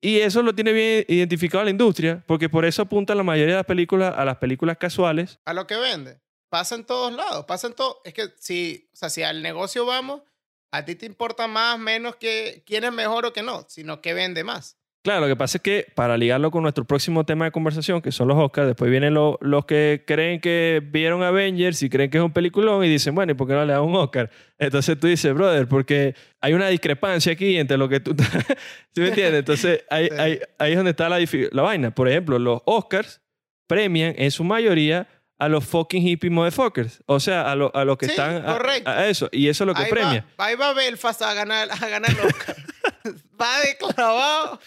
[0.00, 3.58] Y eso lo tiene bien identificado la industria, porque por eso apunta la mayoría de
[3.60, 5.38] las películas a las películas casuales.
[5.44, 6.18] A lo que vende.
[6.48, 8.00] Pasa en todos lados, pasa en todo.
[8.04, 10.22] Es que si, o sea, si al negocio vamos,
[10.70, 14.14] a ti te importa más, menos que quién es mejor o que no, sino que
[14.14, 14.78] vende más.
[15.02, 18.10] Claro, lo que pasa es que para ligarlo con nuestro próximo tema de conversación, que
[18.10, 22.18] son los Oscars, después vienen lo- los que creen que vieron Avengers y creen que
[22.18, 24.30] es un peliculón y dicen, bueno, ¿y por qué no le dan un Oscar?
[24.58, 28.16] Entonces tú dices, brother, porque hay una discrepancia aquí entre lo que tú...
[28.94, 29.38] ¿Sí me entiendes?
[29.40, 30.14] Entonces ahí, Sí.
[30.18, 31.18] ahí- ahí es donde está la,
[31.52, 31.94] la vaina.
[31.94, 33.20] Por ejemplo, los Oscars
[33.68, 35.06] premian en su mayoría
[35.38, 37.02] a los fucking hippie motherfuckers.
[37.06, 39.28] O sea, a, lo- a los que Sí, están a- a, eso.
[39.32, 40.26] Y eso es lo que ahí premia.
[40.40, 42.56] Va, ahí va Belfast a ganar, a ganar el Oscar.
[43.40, 44.60] va de clavado.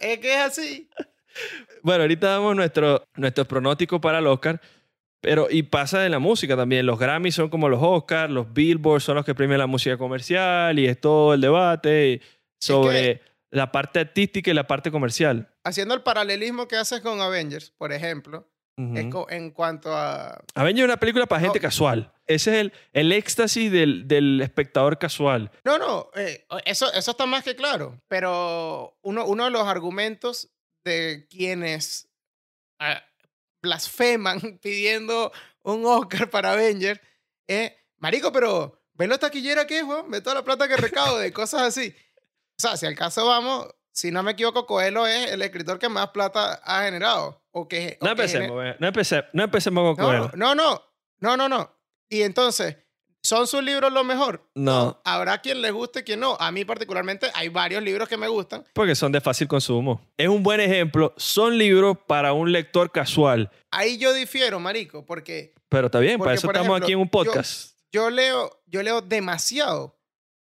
[0.00, 0.88] Es que es así.
[1.82, 4.60] Bueno, ahorita damos nuestro, nuestros pronósticos para el Oscar,
[5.20, 6.84] pero y pasa en la música también.
[6.86, 10.78] Los Grammys son como los Oscars, los Billboard son los que premian la música comercial
[10.78, 12.20] y es todo el debate
[12.60, 15.48] sobre la parte artística y la parte comercial.
[15.64, 19.26] Haciendo el paralelismo que haces con Avengers, por ejemplo, Ujú.
[19.28, 20.42] en, cuanto a...
[20.54, 21.62] Avengers es una película para gente No.
[21.62, 22.12] casual.
[22.26, 25.50] Ese es el, el éxtasis del, del espectador casual.
[25.64, 30.50] No, no, eh, eso, eso está más que claro, pero uno, uno de los argumentos
[30.84, 32.08] de quienes
[32.80, 33.02] ah,
[33.62, 35.32] blasfeman pidiendo
[35.62, 37.00] un Oscar para Avengers
[37.46, 41.32] es, marico, pero ve lo taquillera que es, weón, ve toda la plata que recaude,
[41.32, 41.94] cosas así.
[42.58, 45.88] O sea, si al caso vamos, si no me equivoco, Coelho es el escritor que
[45.88, 47.41] más plata ha generado.
[47.52, 50.82] O que, No empecemos, no, empecemos, no empecemos con no, no, no,
[51.20, 51.70] no, no, no.
[52.08, 52.76] Y entonces,
[53.24, 54.50] ¿Son sus libros lo mejor?
[54.56, 55.00] No.
[55.04, 56.36] Habrá quien les guste, quien no.
[56.40, 58.64] A mí particularmente hay varios libros que me gustan.
[58.74, 60.04] Porque son de fácil consumo.
[60.16, 61.14] Es un buen ejemplo.
[61.16, 63.48] Son libros para un lector casual.
[63.70, 66.92] Ahí yo difiero, marico, porque Pero está bien, para Porque, eso por estamos ejemplo, aquí
[66.94, 67.76] en un yo- podcast.
[67.92, 69.96] yo leo, yo leo demasiado.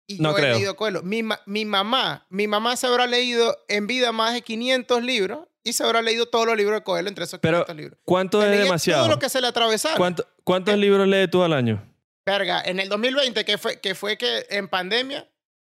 [0.07, 0.47] Y No yo creo.
[0.47, 1.01] he leído Coelho.
[1.03, 5.73] Mi, mi mamá, mi mamá se habrá leído en vida más de 500 libros y
[5.73, 7.99] se habrá leído todos los libros de Coelho entre esos Pero, 500 libros.
[8.05, 9.03] ¿Cuánto es demasiado?
[9.03, 9.95] Todo lo que se le atravesara.
[9.97, 10.77] ¿Cuánto- ¿Cuántos Eh.
[10.77, 11.87] libros lees tú al año?
[12.25, 15.27] Verga, en el 2020, que fue, que fue que en pandemia,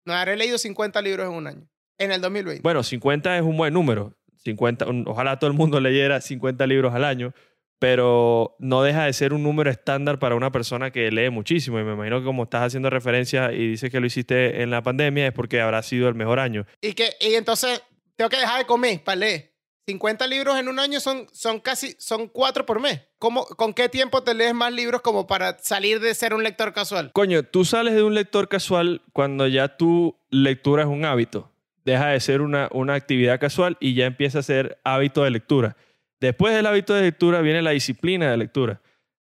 [0.04, 1.68] no habré leído 50 libros en un año.
[1.98, 2.62] En el 2020.
[2.62, 4.16] Bueno, 50 es un buen número.
[4.38, 7.32] 50, un- ojalá todo el mundo leyera 50 libros al año,
[7.78, 11.78] pero no deja de ser un número estándar para una persona que lee muchísimo.
[11.80, 14.82] Y me imagino que como estás haciendo referencia y dices que lo hiciste en la
[14.82, 16.66] pandemia es porque habrá sido el mejor año.
[16.80, 17.82] Y, que, y entonces
[18.16, 19.51] tengo que dejar de comer para leer.
[19.86, 23.00] 50 libros en un año son, son casi, son cuatro por mes.
[23.18, 26.72] ¿Cómo, ¿Con qué tiempo te lees más libros como para salir de ser un lector
[26.72, 27.10] casual?
[27.12, 31.50] Coño, tú sales de un lector casual cuando ya tu lectura es un hábito.
[31.84, 35.76] Deja de ser una, una actividad casual y ya empieza a ser hábito de lectura.
[36.20, 38.80] Después del hábito de lectura viene la disciplina de lectura.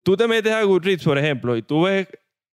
[0.03, 2.07] Tú te metes a Goodreads, por ejemplo, y tú ves,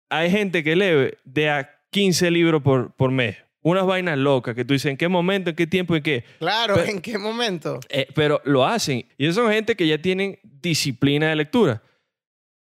[0.08, 3.38] hay gente que lee de a 15 libros por, por mes.
[3.60, 6.24] Unas vainas locas que tú dices, ¿en qué momento, en qué tiempo, en qué?
[6.38, 7.80] Claro, Pero- ¿en qué momento?
[7.88, 9.04] Eh, pero lo hacen.
[9.18, 11.82] Y son gente que ya tienen disciplina de lectura.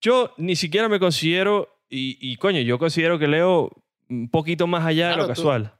[0.02, 3.72] Yo ni siquiera me considero, y, y coño, yo considero que leo
[4.10, 5.74] un poquito más allá de lo tú- casual.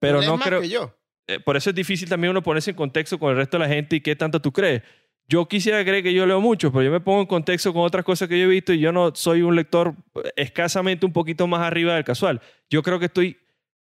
[0.00, 0.60] Pero no más creo.
[0.60, 0.94] que yo.
[1.26, 3.72] eh, por eso es difícil también uno ponerse en contexto con el resto de la
[3.72, 4.82] gente y qué tanto tú crees.
[5.26, 8.04] Yo quisiera creer que yo leo mucho, pero yo me pongo en contexto con otras
[8.04, 11.46] cosas que yo he visto y yo no soy un lector eh, escasamente un poquito
[11.46, 12.42] más arriba del casual.
[12.68, 13.38] Yo creo que estoy,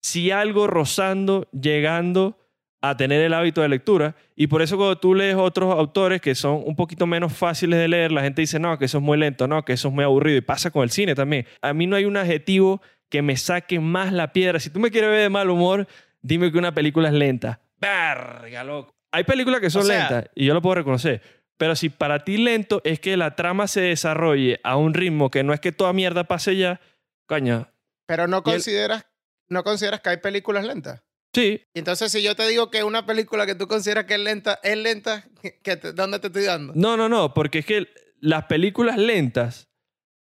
[0.04, 2.36] si algo, rozando, llegando
[2.82, 4.16] a tener el hábito de lectura.
[4.36, 7.88] Y por eso cuando tú lees otros autores que son un poquito menos fáciles de
[7.88, 10.04] leer, la gente dice, no, que eso es muy lento, no, que eso es muy
[10.04, 10.36] aburrido.
[10.36, 11.46] Y pasa con el cine también.
[11.62, 14.60] A mí no hay un adjetivo que me saque más la piedra.
[14.60, 15.86] Si tú me quieres ver de mal humor,
[16.20, 17.62] dime que una película es lenta.
[17.80, 18.94] Verga, loco.
[19.10, 21.22] Hay películas que son O sea- lentas y yo lo puedo reconocer.
[21.56, 25.42] Pero si para ti lento es que la trama se desarrolle a un ritmo que
[25.44, 26.78] no es que toda mierda pase ya,
[27.24, 27.68] coño,
[28.06, 29.06] Pero no consideras,
[29.54, 31.02] no consideras que hay películas lentas.
[31.34, 34.60] sí, entonces, si yo te digo que una película que tú consideras que es lenta,
[34.62, 35.24] es lenta,
[35.62, 36.72] ¿qué te- ¿dónde te estoy dando?
[36.76, 37.88] No, no, no, porque es que
[38.20, 39.68] las películas lentas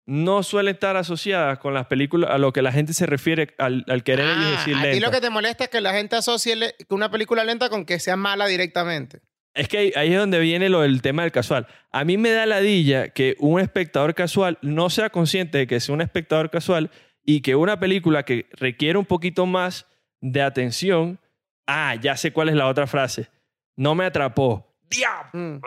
[0.06, 3.84] no suelen estar asociadas con las películas a lo que la gente se refiere al,
[3.88, 5.06] al querer ellos Ah, decir a ti lenta.
[5.06, 8.00] lo que te molesta es que la gente asocie le- una película lenta con que
[8.00, 9.20] sea mala directamente.
[9.54, 11.66] Es que ahí, es donde viene lo del tema del casual.
[11.92, 15.94] A mí me da ladilla que un espectador casual no sea consciente de que sea
[15.94, 16.90] un espectador casual
[17.24, 19.86] y que una película que requiere un poquito más
[20.20, 21.18] de atención,
[21.66, 23.28] ah, ya sé cuál es la otra frase,
[23.76, 24.72] no me atrapó.
[24.88, 25.30] ¡Diablo!
[25.32, 25.60] Mm.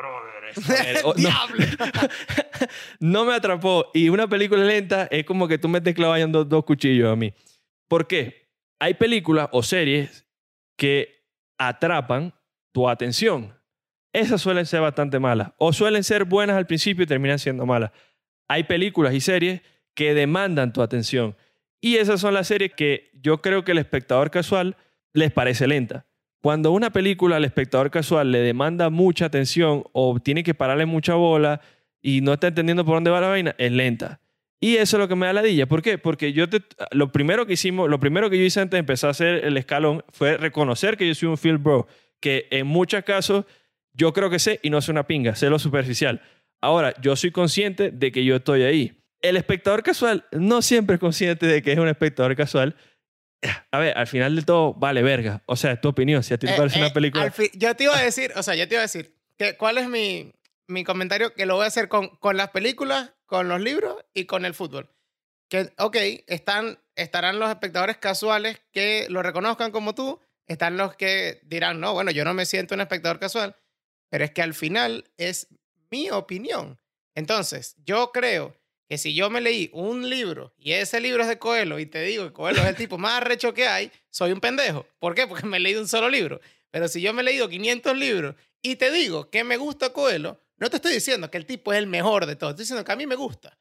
[1.15, 1.65] ¡Diablo!
[2.99, 3.89] no me atrapó.
[3.93, 7.33] Y una película lenta es como que tú me estés clavando dos cuchillos a mí.
[7.87, 8.49] ¿Por qué?
[8.79, 10.27] Hay películas o series
[10.77, 11.25] que
[11.57, 12.33] atrapan
[12.71, 13.57] tu atención.
[14.13, 15.51] Esas suelen ser bastante malas.
[15.57, 17.91] O suelen ser buenas al principio y terminan siendo malas.
[18.47, 19.61] Hay películas y series
[19.93, 21.35] que demandan tu atención.
[21.85, 24.75] Y esas son las series que yo creo que el espectador casual
[25.13, 26.07] les parece lenta.
[26.41, 31.13] Cuando una película al espectador casual le demanda mucha atención o tiene que pararle mucha
[31.13, 31.61] bola
[32.01, 34.19] y no está entendiendo por dónde va la vaina, es lenta.
[34.59, 35.67] Y eso es lo que me da ladilla.
[35.67, 35.99] ¿Por qué?
[35.99, 36.45] Porque yo
[36.89, 39.55] lo primero que hicimos, lo primero que yo hice antes de empezar a hacer el
[39.55, 41.85] escalón fue reconocer que yo soy un field bro,
[42.19, 43.45] que en muchos casos
[43.93, 46.19] yo creo que sé y no sé una pinga, sé lo superficial.
[46.61, 49.04] Ahora, yo soy consciente de que yo estoy ahí.
[49.21, 52.75] El espectador casual no siempre es consciente de que es un espectador casual.
[53.71, 55.43] A ver, al final de todo, vale verga.
[55.45, 56.23] O sea, es tu opinión.
[56.23, 57.33] Si a ti te Eh, parece eh, una película...
[57.53, 59.87] yo te iba a decir, o sea, yo te iba a decir, que, ¿cuál es
[59.87, 60.33] mi,
[60.67, 61.33] mi comentario?
[61.33, 64.53] Que lo voy a hacer con, con las películas, con los libros y con el
[64.53, 64.89] fútbol.
[65.49, 65.95] Que, ok,
[66.27, 71.93] están, estarán los espectadores casuales que lo reconozcan como tú, están los que dirán, no,
[71.93, 73.55] bueno, yo no me siento un espectador casual,
[74.09, 75.47] pero es que al final es
[75.91, 76.79] mi opinión.
[77.15, 78.55] Entonces, yo creo
[78.87, 82.01] que si yo me leí un libro y ese libro es de Coelho y te
[82.03, 84.85] digo que Coelho es el tipo más arrecho que hay, soy un pendejo.
[84.99, 85.27] ¿Por qué?
[85.27, 86.39] Porque me he leído un solo libro.
[86.71, 90.41] Pero si yo me he leído 500 libros y te digo que me gusta Coelho,
[90.57, 92.91] no te estoy diciendo que el tipo es el mejor de todos, estoy diciendo que
[92.91, 93.57] a mí me gusta.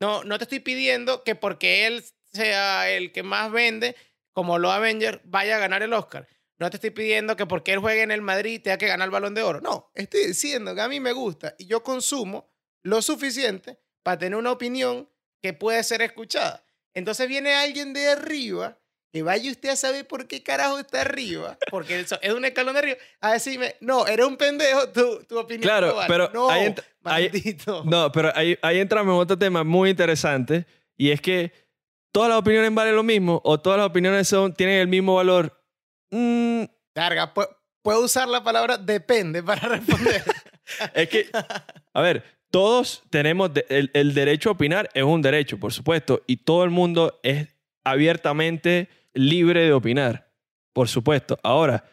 [0.00, 3.94] No, no te estoy pidiendo que porque él sea el que más vende,
[4.32, 6.26] como los Avengers, vaya a ganar el Oscar.
[6.58, 9.10] No te estoy pidiendo que porque él juegue en el Madrid tenga que ganar el
[9.10, 9.60] balón de oro.
[9.60, 12.48] No, estoy diciendo que a mí me gusta y yo consumo
[12.82, 15.08] lo suficiente para tener una opinión
[15.42, 16.64] que puede ser escuchada.
[16.94, 18.78] Entonces viene alguien de arriba,
[19.12, 22.74] que vaya usted a saber por qué carajo está arriba, porque eso es un escalón
[22.74, 26.08] de arriba, a decirme, no, eres un pendejo, tu, tu opinión Claro, no vale".
[26.08, 27.82] pero no, ahí ent- ahí- maldito.
[27.84, 31.52] No, pero ahí, ahí entramos en otro tema muy interesante y es que
[32.12, 35.62] ¿todas las opiniones valen lo mismo o todas las opiniones son, tienen el mismo valor?
[36.10, 37.48] Mm, Carga, pu-
[37.82, 40.22] puedo usar la palabra depende para responder.
[40.94, 41.30] es que,
[41.92, 46.64] a ver, todos tenemos el derecho a opinar, es un derecho, por supuesto, y todo
[46.64, 47.48] el mundo es
[47.82, 50.30] abiertamente libre de opinar,
[50.72, 51.38] por supuesto.
[51.42, 51.84] Ahora,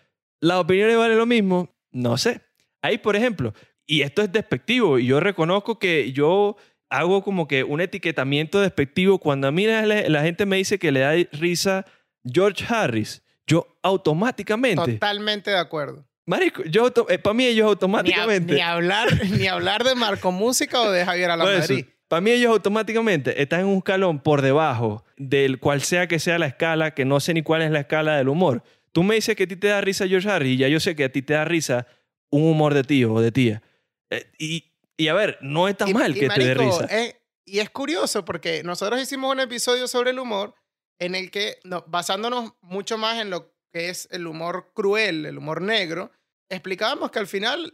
[0.41, 1.73] ¿las opiniones valen lo mismo?
[1.91, 2.41] No sé.
[2.81, 3.53] Ahí, por ejemplo,
[3.87, 6.57] y esto es despectivo, y yo reconozco que yo
[6.89, 10.91] hago como que un etiquetamiento despectivo cuando a mí la, la gente me dice que
[10.91, 11.85] le da risa
[12.25, 13.23] George Harris.
[13.47, 16.08] Yo automáticamente, Totalmente de acuerdo.
[16.29, 20.81] Marico, yo para mí ellos Ni, a- automáticamente ni hablar, ni hablar de Marco Música
[20.81, 21.85] o de Javier Alamadrid.
[22.07, 26.37] para mí ellos automáticamente están en un escalón por debajo del cual sea que sea
[26.39, 28.63] la escala, que no sé ni cuál es la escala del humor.
[28.91, 30.95] Tú me dices que a ti te da risa George Harris y ya yo sé
[30.95, 31.85] que a ti te da risa
[32.31, 33.61] un humor de tío o de tía.
[34.09, 36.85] Eh, y, y a ver, no está Y- mal y, que te dé marico, risa.
[36.95, 37.15] es-
[37.45, 40.53] y es curioso porque nosotros hicimos un episodio sobre el humor
[40.99, 45.37] en el que, no, basándonos mucho más en lo que es el humor cruel, el
[45.37, 46.11] humor negro,
[46.49, 47.73] explicábamos que al final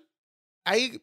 [0.65, 1.01] hay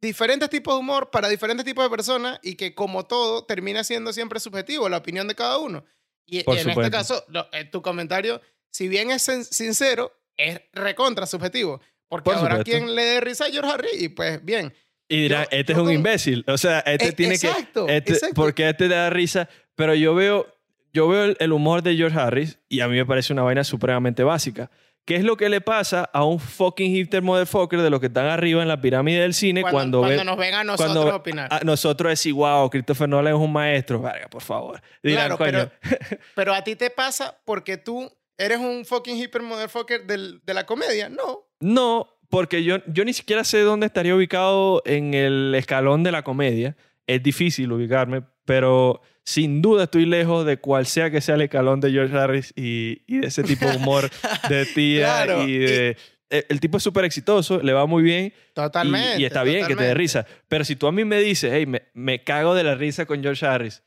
[0.00, 4.12] diferentes tipos de humor para diferentes tipos de personas y que como todo termina siendo
[4.12, 5.84] siempre subjetivo, la opinión de cada uno.
[6.26, 10.60] Y, Por en este caso, lo- eh, tu comentario, si bien es sin- sincero, es
[10.72, 11.80] recontra subjetivo.
[12.08, 12.70] Porque Por habrá supuesto.
[12.78, 14.74] quien le dé risa a George Harris y pues bien.
[15.08, 16.44] Y dirán, yo- este yo es un con- imbécil.
[16.48, 17.96] O sea, este Eh, tiene exacto, que...
[17.98, 18.34] Este, exacto.
[18.34, 19.48] Porque este te da risa.
[19.74, 20.46] Pero yo veo,
[20.92, 23.64] yo veo el, el humor de George Harris y a mí me parece una vaina
[23.64, 24.70] supremamente básica.
[25.04, 28.26] ¿Qué es lo que le pasa a un fucking hipster motherfucker de los que están
[28.26, 31.16] arriba en la pirámide del cine Cuando, cuando, cuando ve- nos ven a nosotros cuando
[31.16, 31.48] opinar.
[31.52, 34.00] a nosotros decir, wow, Christopher Nolan es un maestro.
[34.00, 34.80] Verga, por favor.
[35.02, 35.70] Dirán, claro, coño.
[35.82, 36.00] pero,
[36.36, 40.66] pero a ti te pasa porque tú eres un fucking hyper motherfucker del, de la
[40.66, 41.08] comedia.
[41.08, 41.48] No.
[41.58, 46.22] No, porque yo, yo ni siquiera sé dónde estaría ubicado en el escalón de la
[46.22, 46.76] comedia.
[47.08, 51.80] Es difícil ubicarme, pero sin duda estoy lejos de cual sea que sea el escalón
[51.80, 54.10] de George Harris y, y de ese tipo de humor
[54.48, 55.96] de tía Claro, y de...
[56.28, 59.20] El, el tipo es súper exitoso, le va muy bien y- Totalmente.
[59.20, 60.26] y, está bien que te dé risa.
[60.48, 63.22] Pero si tú a mí me dices, hey, me, me cago de la risa con
[63.22, 63.82] George Harris,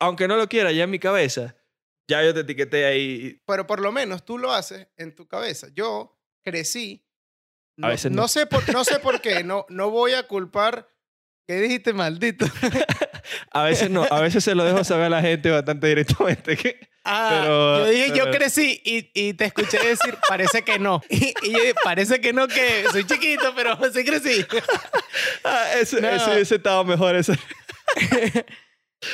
[0.00, 1.54] aunque no lo quiera ya en mi cabeza,
[2.08, 3.40] ya yo te etiqueté ahí.
[3.46, 5.68] Pero por lo menos tú lo haces en tu cabeza.
[5.74, 7.06] Yo crecí.
[7.80, 8.22] A veces no.
[8.22, 8.28] no.
[8.28, 9.44] sé por, no sé por qué.
[9.44, 10.88] No, no voy a culpar.
[11.46, 12.46] ¿Qué dijiste, maldito?
[13.52, 16.56] A veces no, a veces se lo dejo saber a la gente bastante directamente.
[16.56, 20.78] que- Ah, Pero- yo dije, yo pero- crecí y, y te escuché decir, parece que
[20.78, 21.02] no.
[21.08, 24.44] Y, y yo dije, parece que no, que soy chiquito, pero sí crecí.
[25.44, 26.08] Ah, ese, No.
[26.10, 27.16] ese hubiese estado mejor.
[27.16, 27.32] Ese.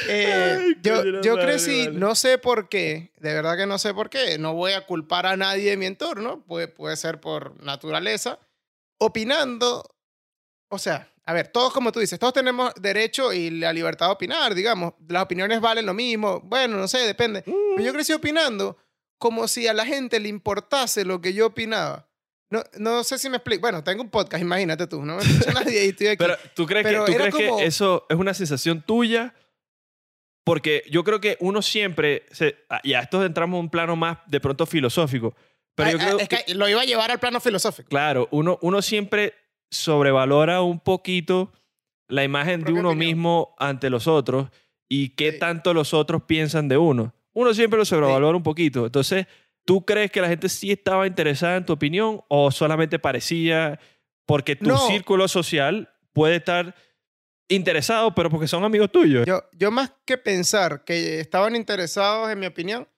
[0.06, 1.98] Eh, Ay, yo, yo crecí, vale.
[1.98, 5.24] no sé por qué, de verdad que no sé por qué, no voy a culpar
[5.24, 8.38] a nadie de mi entorno, puede, puede ser por naturaleza,
[8.98, 9.82] opinando,
[10.70, 14.12] o sea, a ver, todos como tú dices, todos tenemos derecho y la libertad de
[14.12, 18.78] opinar, digamos, las opiniones valen lo mismo, bueno, no sé, depende, pero yo crecí opinando
[19.18, 22.08] como si a la gente le importase lo que yo opinaba.
[22.50, 23.60] No, no sé si me explico.
[23.60, 26.16] Bueno, tengo un podcast, imagínate tú, no me escucha nadie y estoy aquí.
[26.16, 29.34] Pero ¿tú crees, Pero que, ¿tú crees como- que eso es una sensación tuya?
[30.44, 32.24] Porque yo creo que uno siempre...
[32.30, 35.34] Se, ah, ya, esto entramos en un plano más de pronto filosófico.
[35.74, 37.88] Pero Ah, yo ah, creo es que, que lo iba a llevar al plano filosófico.
[37.90, 39.34] claro, uno, uno siempre
[39.70, 41.52] sobrevalora un poquito
[42.08, 42.98] la imagen de uno opinión.
[43.16, 44.48] mismo ante los otros
[44.88, 45.38] y qué Sí.
[45.38, 47.14] tanto los otros piensan de uno.
[47.34, 48.86] Uno siempre lo sobrevalora un poquito.
[48.86, 49.26] Entonces,
[49.64, 53.78] ¿tú crees que la gente sí estaba interesada en tu opinión o solamente parecía
[54.26, 54.78] porque tu No.
[54.78, 56.74] círculo social puede estar
[57.48, 59.26] interesado, pero porque son amigos tuyos?
[59.26, 62.88] Yo, yo más que pensar que estaban interesados en mi opinión,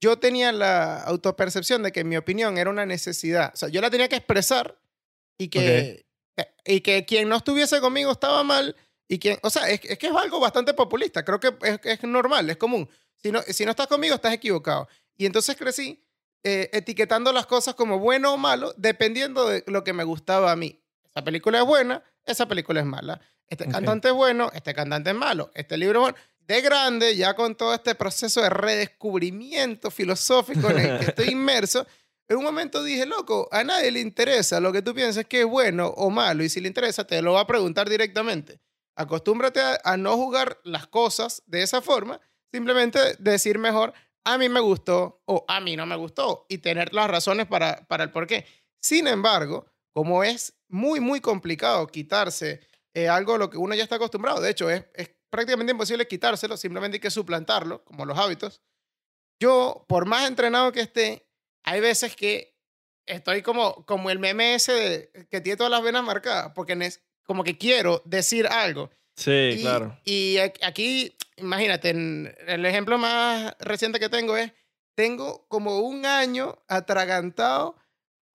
[0.00, 3.50] yo tenía la autopercepción de que mi opinión era una necesidad.
[3.54, 4.78] O sea, yo la tenía que expresar
[5.38, 6.04] y que,
[6.36, 8.76] eh, y que quien no estuviese conmigo estaba mal
[9.08, 11.24] y quien, o sea, es, es que es algo bastante populista.
[11.24, 12.88] Creo que es, es normal, es común.
[13.16, 14.88] Si no, si no estás conmigo, estás equivocado.
[15.16, 16.04] Y entonces crecí
[16.44, 20.56] eh, etiquetando las cosas como bueno o malo, dependiendo de lo que me gustaba a
[20.56, 20.80] mí.
[21.04, 23.20] Esa película es buena, esa película es mala.
[23.48, 25.50] Este cantante es bueno, este cantante es malo.
[25.54, 26.18] Este libro es bueno.
[26.40, 31.86] De grande, ya con todo este proceso de redescubrimiento filosófico en el que estoy inmerso,
[32.28, 35.46] en un momento dije, loco, a nadie le interesa lo que tú pienses que es
[35.46, 36.44] bueno o malo.
[36.44, 38.60] Y si le interesa, te lo va a preguntar directamente.
[38.96, 42.20] Acostúmbrate a, no jugar las cosas de esa forma,
[42.52, 46.92] simplemente decir mejor, a mí me gustó o a mí no me gustó y tener
[46.92, 48.44] las razones para, para el por qué.
[48.80, 52.60] Sin embargo, como es muy, muy complicado quitarse
[52.92, 56.08] eh, algo a lo que uno ya está acostumbrado, de hecho, es, es prácticamente imposible
[56.08, 58.60] quitárselo, simplemente hay que suplantarlo, como los hábitos.
[59.40, 61.27] Yo, por más entrenado que esté,
[61.64, 62.54] hay veces que
[63.06, 67.00] estoy como, como el meme ese de- que tiene todas las venas marcadas, porque nes-
[67.24, 68.90] como que quiero decir algo.
[69.16, 69.98] Sí, Y- claro.
[70.04, 74.52] Y aquí imagínate, el ejemplo más reciente que tengo es,
[74.96, 77.76] tengo como un año atragantado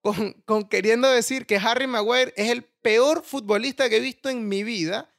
[0.01, 4.47] con, con queriendo decir que Harry Maguire es el peor futbolista que he visto en
[4.47, 5.13] mi vida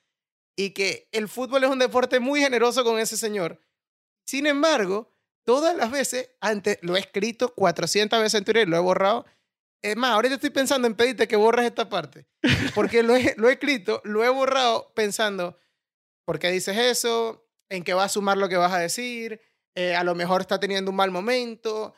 [0.56, 3.60] y que el fútbol es un deporte muy generoso con ese señor.
[4.26, 5.10] Sin embargo,
[5.44, 9.24] todas las veces, antes lo he escrito 400 veces en Twitter y lo he borrado.
[9.82, 12.26] Es más, ahorita estoy pensando en pedirte que borres esta parte.
[12.74, 15.58] Porque lo he, lo he escrito, lo he borrado pensando,
[16.26, 17.46] ¿por qué dices eso?
[17.68, 19.40] ¿En qué va a sumar lo que vas a decir?
[19.74, 21.94] Eh, a lo mejor está teniendo un mal momento.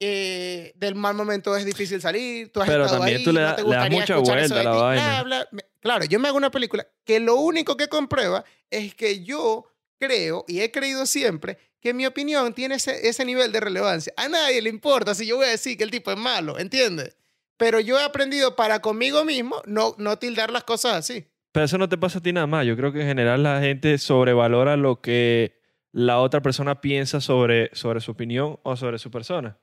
[0.00, 2.52] eh, del mal momento es difícil salir.
[2.52, 4.62] Tú has Pero estado también ahí, tú le no te le das mucha vuelta a
[4.64, 5.22] la vaina.
[5.22, 5.48] bla, bla.
[5.52, 9.64] Me- Claro, yo me hago una película que lo único que comprueba es que yo
[9.98, 14.12] creo y he creído siempre que mi opinión tiene ese, ese nivel de relevancia.
[14.16, 17.16] A nadie le importa si yo voy a decir que el tipo es malo, ¿entiendes?
[17.56, 21.26] Pero yo he aprendido para conmigo mismo no, no tildar las cosas así.
[21.52, 22.66] Pero eso no te pasa a ti nada más.
[22.66, 25.58] Yo creo que en general la gente sobrevalora lo que
[25.92, 29.58] la otra persona piensa sobre, sobre su opinión o sobre su persona.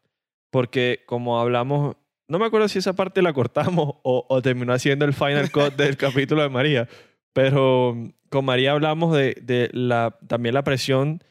[0.49, 1.95] Porque como hablamos,
[2.27, 5.75] no me acuerdo si esa parte la cortamos o, o terminó haciendo el final cut
[5.75, 6.89] del capítulo de María,
[7.33, 7.95] pero
[8.29, 11.23] con María hablamos de, de la, también la presión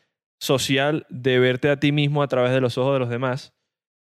[0.45, 3.53] social de verte a ti mismo a través de los ojos de los demás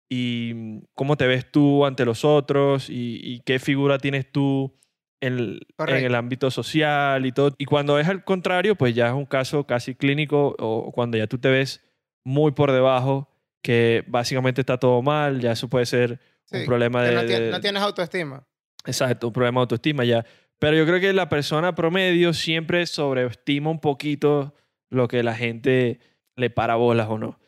[0.09, 4.77] y mm, cómo te ves tú ante los otros y, y qué figura tienes tú
[5.21, 7.53] en el, en el ámbito social y todo.
[7.59, 11.27] Y cuando es al contrario, pues ya es un caso casi clínico o cuando ya
[11.27, 11.79] tú te ves
[12.25, 13.29] muy por debajo,
[13.63, 16.19] que básicamente está todo mal, ya eso puede ser
[16.51, 17.15] un Sí, problema que de...
[17.15, 18.45] no, de- no tienes autoestima.
[18.85, 20.25] Exacto, un problema de autoestima ya.
[20.59, 24.55] Pero yo creo que la persona promedio siempre sobreestima un poquito
[24.89, 25.99] lo que la gente
[26.35, 27.39] le para bolas o no.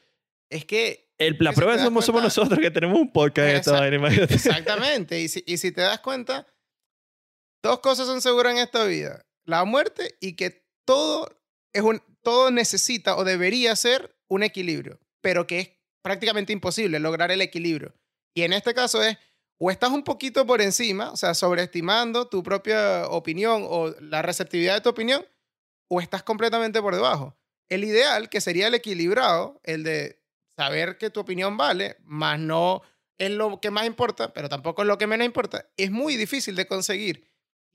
[0.49, 3.71] Es que El, la si prueba somos, somos nosotros que tenemos un podcast en esta
[3.79, 4.33] vaina, imagínate.
[4.33, 5.19] Exactamente.
[5.19, 6.47] Y si, y si te das cuenta,
[7.63, 9.25] dos cosas son seguras en esta vida.
[9.45, 11.27] La muerte y que todo,
[11.73, 15.71] es un, todo necesita o debería ser un equilibrio, pero que es
[16.01, 17.93] prácticamente imposible lograr el equilibrio.
[18.35, 19.17] Y en este caso es,
[19.59, 24.75] o estás un poquito por encima, o sea, sobreestimando tu propia opinión o la receptividad
[24.75, 25.25] de tu opinión,
[25.89, 27.37] o estás completamente por debajo.
[27.73, 30.19] El ideal, que sería el equilibrado, el de
[30.55, 32.81] saber que tu opinión vale, más no
[33.17, 36.55] es lo que más importa, pero tampoco es lo que menos importa, es muy difícil
[36.55, 37.25] de conseguir.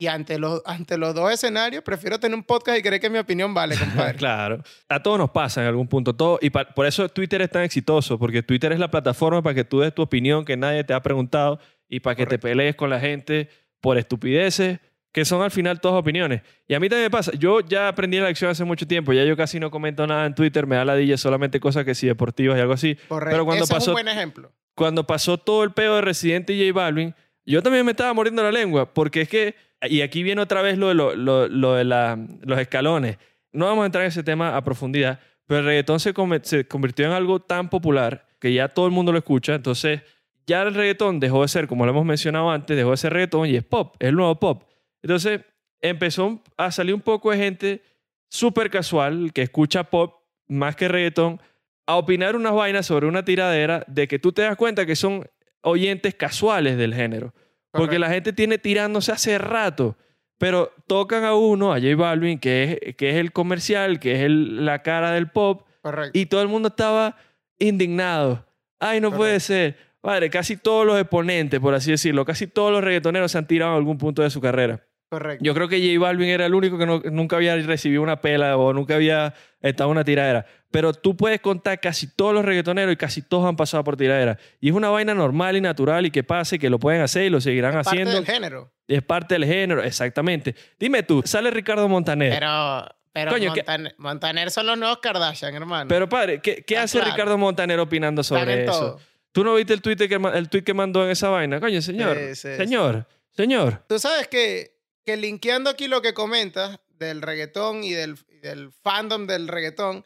[0.01, 3.19] Y ante los, ante los dos escenarios, prefiero tener un podcast y creer que mi
[3.19, 4.17] opinión vale, compadre.
[4.17, 4.63] claro.
[4.89, 6.15] A todos nos pasa en algún punto.
[6.15, 9.57] Todo, y pa- por eso Twitter es tan exitoso, porque Twitter es la plataforma para
[9.57, 12.77] que tú des tu opinión que nadie te ha preguntado y para que te pelees
[12.77, 13.49] con la gente
[13.81, 14.79] por estupideces
[15.13, 16.43] que son al final todas opiniones.
[16.67, 17.33] Y a mí también me pasa.
[17.39, 19.13] Yo ya aprendí la lección hace mucho tiempo.
[19.13, 20.67] Ya yo casi no comento nada en Twitter.
[20.67, 22.95] Me da ladilla solamente cosas que sí deportivas y algo así.
[23.09, 23.33] Correcto.
[23.33, 24.53] Pero cuando Ese es pasó- un buen ejemplo.
[24.75, 27.15] cuando pasó todo el peo de Residente y J Balvin,
[27.47, 30.77] yo también me estaba muriendo la lengua, porque es que, y aquí viene otra vez
[30.79, 33.17] lo de, lo, lo- lo de la- los escalones.
[33.51, 36.69] No vamos a entrar en ese tema a profundidad, pero el reggaetón se, come- se
[36.69, 40.03] convirtió en algo tan popular que ya todo el mundo lo escucha, entonces
[40.47, 43.49] ya el reggaetón dejó de ser, como lo hemos mencionado antes, dejó de ser reggaetón
[43.49, 44.65] y es pop, es el nuevo pop.
[45.09, 45.41] Entonces
[45.81, 47.83] empezó a salir un poco de gente
[48.29, 50.17] súper casual que escucha pop
[50.49, 51.41] más que reggaetón
[51.87, 55.27] a opinar unas vainas sobre una tiradera de que tú te das cuenta que son
[55.63, 57.33] oyentes casuales del género.
[57.73, 59.97] Porque la gente tiene tirándose hace rato.
[60.37, 64.21] Pero tocan a uno, a J Balvin, que es, que es el comercial, que es
[64.21, 66.19] el- la cara del pop, Correcto.
[66.19, 67.17] y todo el mundo estaba
[67.59, 68.47] indignado.
[68.79, 69.79] Ay, no puede ser.
[70.03, 73.73] Padre, casi todos los exponentes, por así decirlo, casi todos los reggaetoneros se han tirado
[73.73, 74.85] en algún punto de su carrera.
[75.11, 75.43] Correcto.
[75.45, 78.57] Yo creo que J Balvin era el único que no- nunca había recibido una pela
[78.59, 79.33] o nunca había
[79.63, 80.45] estado en una tiradera.
[80.71, 84.37] Pero tú puedes contar casi todos los reggaetoneros y casi todos han pasado por tiradera.
[84.61, 87.31] Y es una vaina normal y natural y que pase, que lo pueden hacer y
[87.31, 88.13] lo seguirán Parte haciendo.
[88.13, 88.71] del género.
[88.87, 90.55] Es parte del género, exactamente.
[90.79, 92.35] Dime tú, sale Ricardo Montaner.
[92.35, 96.09] Pero, Pero, pero Coño, ¿qué- Montan- Montaner son los nuevos Kardashian, hermano.
[96.11, 97.13] padre, ¿qué, qué Ah, hace claro.
[97.13, 98.73] Ricardo Montaner opinando sobre eso?
[98.73, 99.01] todo.
[99.33, 101.61] ¿Tú no viste el tweet que, el tweet que mandó en esa vaina?
[101.61, 102.17] Coño, señor.
[102.17, 103.83] Sí, sí, señor, señor.
[103.89, 104.78] Tú sabes que,
[105.09, 110.05] que linkeando aquí lo que comentas del reggaetón y del, y del fandom del reggaetón,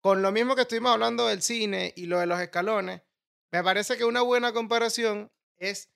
[0.00, 3.02] con lo mismo que estuvimos hablando del cine y lo de los escalones,
[3.52, 5.90] me parece que una buena comparación es,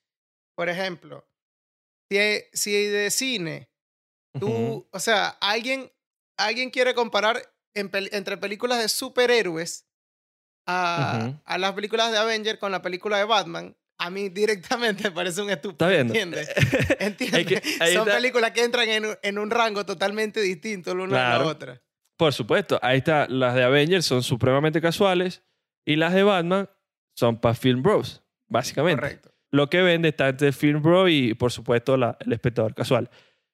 [0.53, 1.27] por ejemplo,
[2.11, 2.19] si,
[2.53, 3.71] si de cine,
[4.39, 5.91] tú, o sea, alguien,
[6.37, 7.41] alguien quiere comparar
[7.73, 9.87] en entre películas de superhéroes
[10.67, 15.11] a, a las películas de Avenger con la película de Batman, a mí directamente me
[15.11, 15.89] parece un estúpido.
[15.89, 16.49] ¿Entiendes?
[16.99, 17.45] ¿Entiendes?
[17.45, 17.61] Que-
[17.93, 18.15] Son está.
[18.15, 21.43] películas que entran en, un- en un rango totalmente distinto la una Claro.
[21.45, 21.81] la otra.
[22.17, 23.27] Por supuesto, ahí está.
[23.27, 25.43] Las de Avengers son supremamente casuales
[25.85, 26.69] y las de Batman
[27.15, 29.01] son para Film Bros, básicamente.
[29.01, 29.31] Correcto.
[29.51, 33.09] Lo que vende está entre Film Bro y, por supuesto, la- el espectador casual.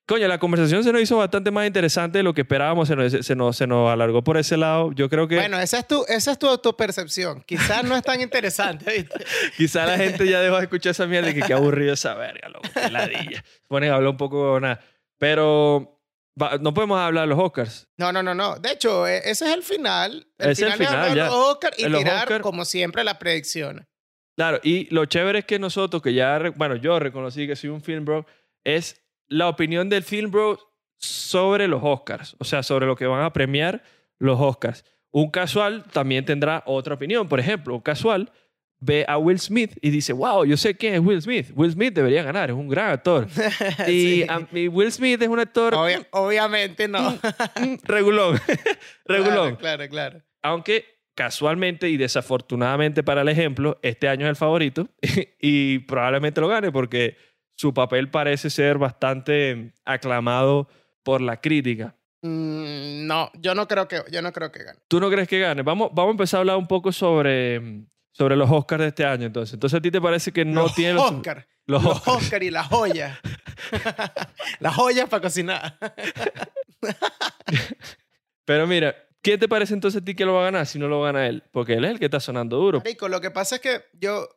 [0.05, 2.89] Coño, la conversación se nos hizo bastante más interesante de lo que esperábamos.
[2.89, 4.91] Se nos, se nos, se nos alargó por ese lado.
[4.91, 7.41] Yo creo que Bueno, esa es tu, esa es tu autopercepción.
[7.43, 9.25] Quizás no es tan interesante, ¿viste?
[9.57, 12.49] quizá la gente ya dejó de escuchar esa mierda y que qué aburrido esa verga,
[12.49, 12.67] loco.
[12.73, 13.43] Qué ladilla.
[13.69, 14.81] Ponen a hablar un poco nada.
[15.17, 16.01] Pero
[16.41, 17.87] va- no podemos hablar de los Oscars.
[17.97, 18.57] No, no, no, no.
[18.57, 20.27] De hecho, e- ese es el final.
[20.37, 21.25] El es el final, es final, ya.
[21.27, 23.85] los Oscar y los tirar, Oscar- como siempre, las predicciones.
[24.35, 27.81] Claro, y lo chévere es que nosotros, que ya, bueno, yo reconocí que soy un
[27.81, 28.25] film bro,
[28.65, 30.59] es la opinión del film bro
[30.97, 33.83] sobre los Oscars, o sea, sobre lo que van a premiar
[34.19, 34.85] los Oscars.
[35.11, 37.27] Un casual también tendrá otra opinión.
[37.27, 38.31] Por ejemplo, un casual
[38.79, 41.51] ve a Will Smith y dice, wow, yo sé quién es Will Smith.
[41.55, 43.27] Will Smith debería ganar, es un gran actor.
[43.87, 44.25] Y, Sí.
[44.27, 47.17] a- y Will Smith es un actor Obvia- obviamente no.
[47.83, 48.39] regulón,
[49.05, 49.55] regulón.
[49.55, 50.21] Claro, claro, claro.
[50.41, 54.87] Aunque casualmente y desafortunadamente para el ejemplo, este año es el favorito
[55.39, 57.15] y probablemente lo gane porque
[57.55, 60.67] su papel parece ser bastante aclamado
[61.03, 61.95] por la crítica.
[62.21, 64.79] Mm, no, yo no creo que, yo no creo que gane.
[64.87, 65.61] ¿Tú no crees que gane?
[65.61, 69.25] Vamos, vamos a empezar a hablar un poco sobre, sobre los Oscars de este año
[69.25, 69.53] entonces.
[69.53, 71.45] Entonces a ti te parece que no los tiene los, Oscar.
[71.65, 72.17] los Los Oscars?
[72.17, 73.19] Oscar y las joyas.
[74.59, 75.77] las joyas para cocinar.
[78.45, 80.87] Pero mira, ¿qué te parece entonces a ti que lo va a ganar si no
[80.87, 81.43] lo gana él?
[81.51, 82.79] Porque él es el que está sonando duro.
[82.79, 84.27] Marico, lo que pasa es que yo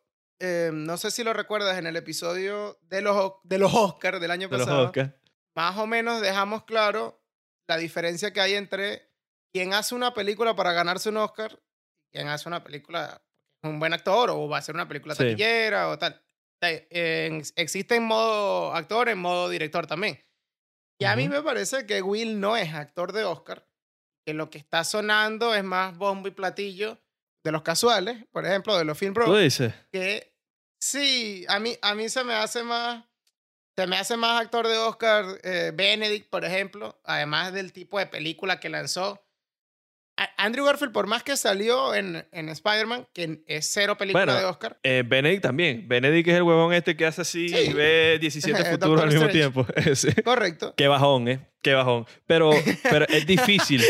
[0.40, 4.30] eh, no sé si lo recuerdas en el episodio de los, de los Oscar del
[4.30, 4.86] año De los pasado.
[4.86, 5.12] Oscars.
[5.54, 7.22] Más o menos dejamos claro
[7.68, 9.10] la diferencia que hay entre
[9.52, 11.58] quien hace una película para ganarse un Oscar
[12.12, 13.22] y quien hace una película
[13.62, 15.24] un buen actor o va a ser una película Sí.
[15.24, 16.22] taquillera o tal.
[16.62, 20.22] Eh, existe en modo actor, en modo director también.
[20.98, 23.68] Y a mí me parece que Will no es actor de Oscar,
[24.26, 26.98] que lo que está sonando es más bombo y platillo
[27.46, 29.72] de los casuales, por ejemplo, de los film bros ¿Tú dices?
[29.92, 30.34] que
[30.80, 33.04] sí, a mí, a mí se me hace más,
[33.76, 38.06] se me hace más actor de Oscar eh, Benedict, por ejemplo, además del tipo de
[38.06, 39.22] película que lanzó.
[40.38, 44.44] Andrew Garfield, por más que salió en, en Spider-Man, que es cero película Bueno, de
[44.46, 45.86] Oscar, Eh, Benedict también.
[45.88, 47.56] Benedict es el huevón este que hace así Sí.
[47.56, 49.66] y ve 17 Doctor futuros al mismo tiempo.
[50.24, 50.74] Correcto.
[50.76, 51.46] Qué bajón, ¿eh?
[51.60, 52.06] Qué bajón.
[52.26, 52.50] Pero,
[52.84, 53.82] pero es difícil.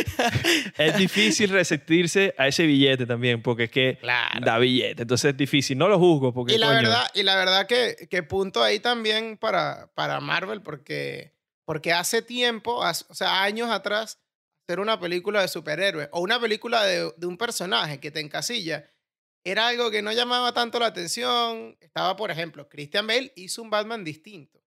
[0.79, 4.41] es difícil resistirse a ese billete también, porque es que Claro.
[4.45, 5.03] da billete.
[5.03, 5.79] Entonces es difícil.
[5.79, 8.81] No lo juzgo, porque Y la coño, verdad, y la verdad que, que punto ahí
[8.81, 11.33] también para, para Marvel, porque,
[11.65, 14.19] porque hace tiempo, as- o sea, años atrás,
[14.69, 18.85] hacer una película de superhéroes o una película de, de un personaje que te encasilla,
[19.45, 21.77] era algo que no llamaba tanto la atención.
[21.81, 24.61] Estaba, por ejemplo, Christian Bale hizo un Batman distinto.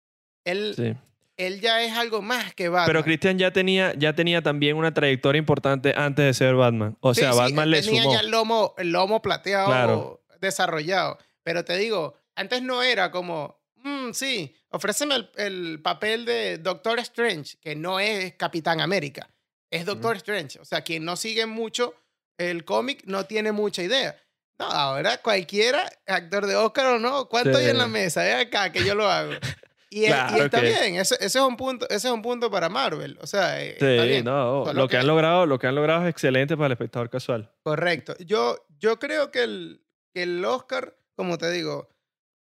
[0.44, 0.94] Él, sí.
[1.38, 2.86] él ya es algo más que Batman.
[2.88, 6.99] Pero Christian ya tenía, ya tenía también una trayectoria importante antes de ser Batman.
[7.01, 8.12] O Sí, sea, sí, Batman él le tenía sumó.
[8.14, 10.22] ya el lomo, el lomo plateado Claro.
[10.42, 11.16] desarrollado.
[11.42, 16.99] Pero te digo, antes no era como, "Mm, sí, ofréceme el, el papel de Doctor
[16.99, 19.30] Strange, que no es Capitán América,
[19.70, 20.58] es Doctor Strange.
[20.60, 21.94] O sea, quien no sigue mucho
[22.38, 24.16] el cómic no tiene mucha idea.
[24.58, 28.22] No, ahora cualquiera, actor de Oscar o no, ¿cuánto hay en la mesa?
[28.22, 29.32] Ve acá que yo lo hago.
[29.88, 33.16] Y, Claro está bien, ese, ese es un punto, ese es un punto para Marvel.
[33.22, 34.24] O sea, eh, está Sí, bien.
[34.24, 34.70] no.
[34.72, 37.54] Lo que, que- han logrado, lo que han logrado es excelente para el espectador casual.
[37.62, 38.14] Correcto.
[38.18, 41.88] Yo, yo creo que el, que el Oscar, como te digo,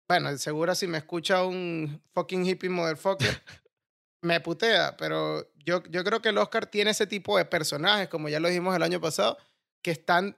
[0.09, 3.29] bueno, seguro si me escucha un fucking hippie motherfucker,
[4.23, 8.29] me putea, pero yo, yo creo que el Oscar tiene ese tipo de personajes, como
[8.29, 9.37] ya lo dijimos el año pasado,
[9.81, 10.37] que están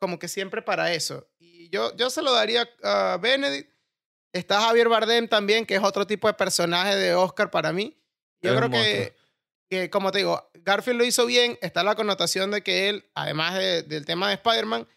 [0.00, 1.28] como que siempre para eso.
[1.38, 3.70] Y yo, yo se lo daría a Benedict.
[4.32, 7.96] Está Javier Bardem también, que es otro tipo de personaje de Oscar para mí.
[8.42, 9.16] Yo Es creo que,
[9.70, 11.56] que, como te digo, Garfield lo hizo bien.
[11.62, 14.88] Está la connotación de que él, además de- del tema de Spider-Man,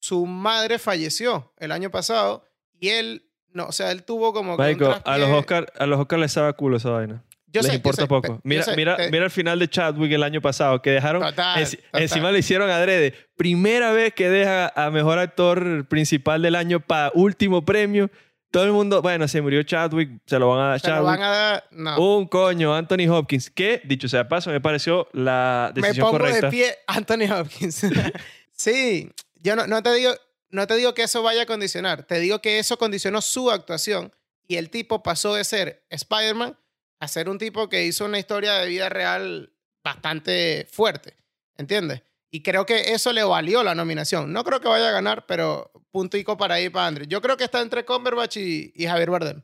[0.00, 4.62] su madre falleció el año pasado y él, no, o sea, él tuvo como que
[4.62, 7.24] un a los Oscar, a los Oscar les sabe culo esa vaina.
[7.50, 8.40] Yo les sé, importa poco.
[8.44, 11.22] Mira, sé, mira, te- mira el final de Chadwick el año pasado, que dejaron...
[11.22, 12.02] Total, total.
[12.02, 13.14] Encima lo hicieron adrede.
[13.36, 18.10] Primera vez que deja a mejor actor principal del año para último premio.
[18.50, 21.06] Todo el mundo, bueno, se murió Chadwick, se lo van a dar se lo Chadwick.
[21.08, 22.16] van a dar, no.
[22.16, 26.18] Un coño, Anthony Hopkins, que, dicho sea de paso, me pareció la me decisión pongo
[26.18, 26.46] correcta.
[26.46, 27.82] de pie Anthony Hopkins.
[28.52, 29.10] sí,
[29.42, 30.12] yo no, no te digo,
[30.50, 34.12] no te digo que eso vaya a condicionar, te digo que eso condicionó su actuación
[34.46, 36.56] y el tipo pasó de ser Spider-Man
[37.00, 39.52] a ser un tipo que hizo una historia de vida real
[39.84, 41.14] bastante fuerte,
[41.56, 42.02] ¿entiendes?
[42.30, 44.32] Y creo que eso le valió la nominación.
[44.32, 47.06] No creo que vaya a ganar, pero puntico para ahí para Andrew.
[47.08, 49.42] Yo creo que está entre Cumberbatch y, y Javier Bardem.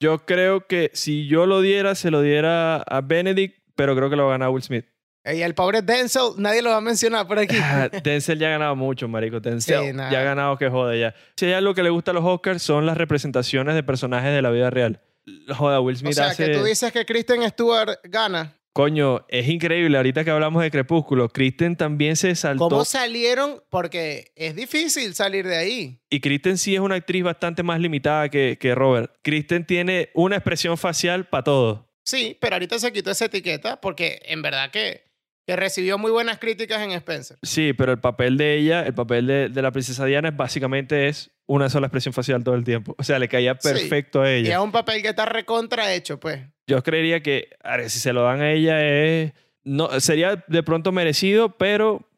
[0.00, 4.16] Yo creo que si yo lo diera, se lo diera a Benedict, pero creo que
[4.16, 4.84] lo va a ganar Will Smith.
[5.24, 7.56] Y el pobre Denzel, nadie lo va a mencionar por aquí.
[7.62, 9.38] Ah, Denzel ya ha ganado mucho, marico.
[9.38, 11.14] Denzel Sí, ya ha ganado que jode ya.
[11.36, 14.42] Si hay algo que le gusta a los Oscars son las representaciones de personajes de
[14.42, 15.00] la vida real.
[15.48, 16.46] Joda, Will O Smith sea, hace...
[16.46, 18.56] que tú dices que Kristen Stewart gana.
[18.74, 19.98] Coño, es increíble.
[19.98, 22.70] Ahorita que hablamos de Crepúsculo, Kristen también se saltó.
[22.70, 23.62] ¿Cómo salieron?
[23.68, 26.00] Porque es difícil salir de ahí.
[26.08, 29.14] Y Kristen sí es una actriz bastante más limitada que, que Robert.
[29.22, 31.92] Kristen tiene una expresión facial para todo.
[32.04, 35.04] Sí, pero ahorita se quitó esa etiqueta porque en verdad que,
[35.46, 37.36] que recibió muy buenas críticas en Spencer.
[37.42, 41.08] Sí, pero el papel de ella, el papel de, de la princesa Diana, es básicamente
[41.08, 42.94] es una sola expresión facial todo el tiempo.
[42.98, 43.68] O sea, le caía Sí.
[43.68, 44.62] perfecto a Y es ella.
[44.62, 46.40] un papel que está recontra hecho, pues.
[46.66, 49.32] Yo creería que a ver, si se lo dan a ella es
[49.64, 52.08] no sería de pronto merecido, pero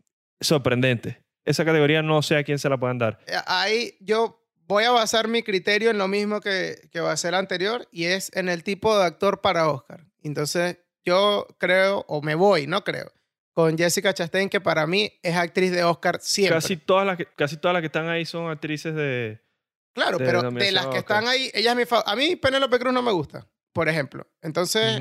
[0.40, 1.22] sorprendente.
[1.44, 3.18] Esa categoría no sé a quién se la puedan dar.
[3.26, 7.34] Eh, Ahí yo voy a basar mi criterio en lo mismo que, que basé el
[7.34, 10.06] anterior y es en el tipo de actor para Oscar.
[10.22, 13.12] Entonces, yo creo, o me voy, no creo,
[13.54, 16.56] con Jessica Chastain, que para mí es actriz de Oscar siempre.
[16.60, 19.40] Casi todas las que, casi todas las que están ahí son actrices de
[19.94, 22.78] claro, de pero de las que están ahí, ella es mi fa- A mí Penélope
[22.80, 24.26] Cruz no me gusta, por ejemplo.
[24.42, 25.00] Entonces,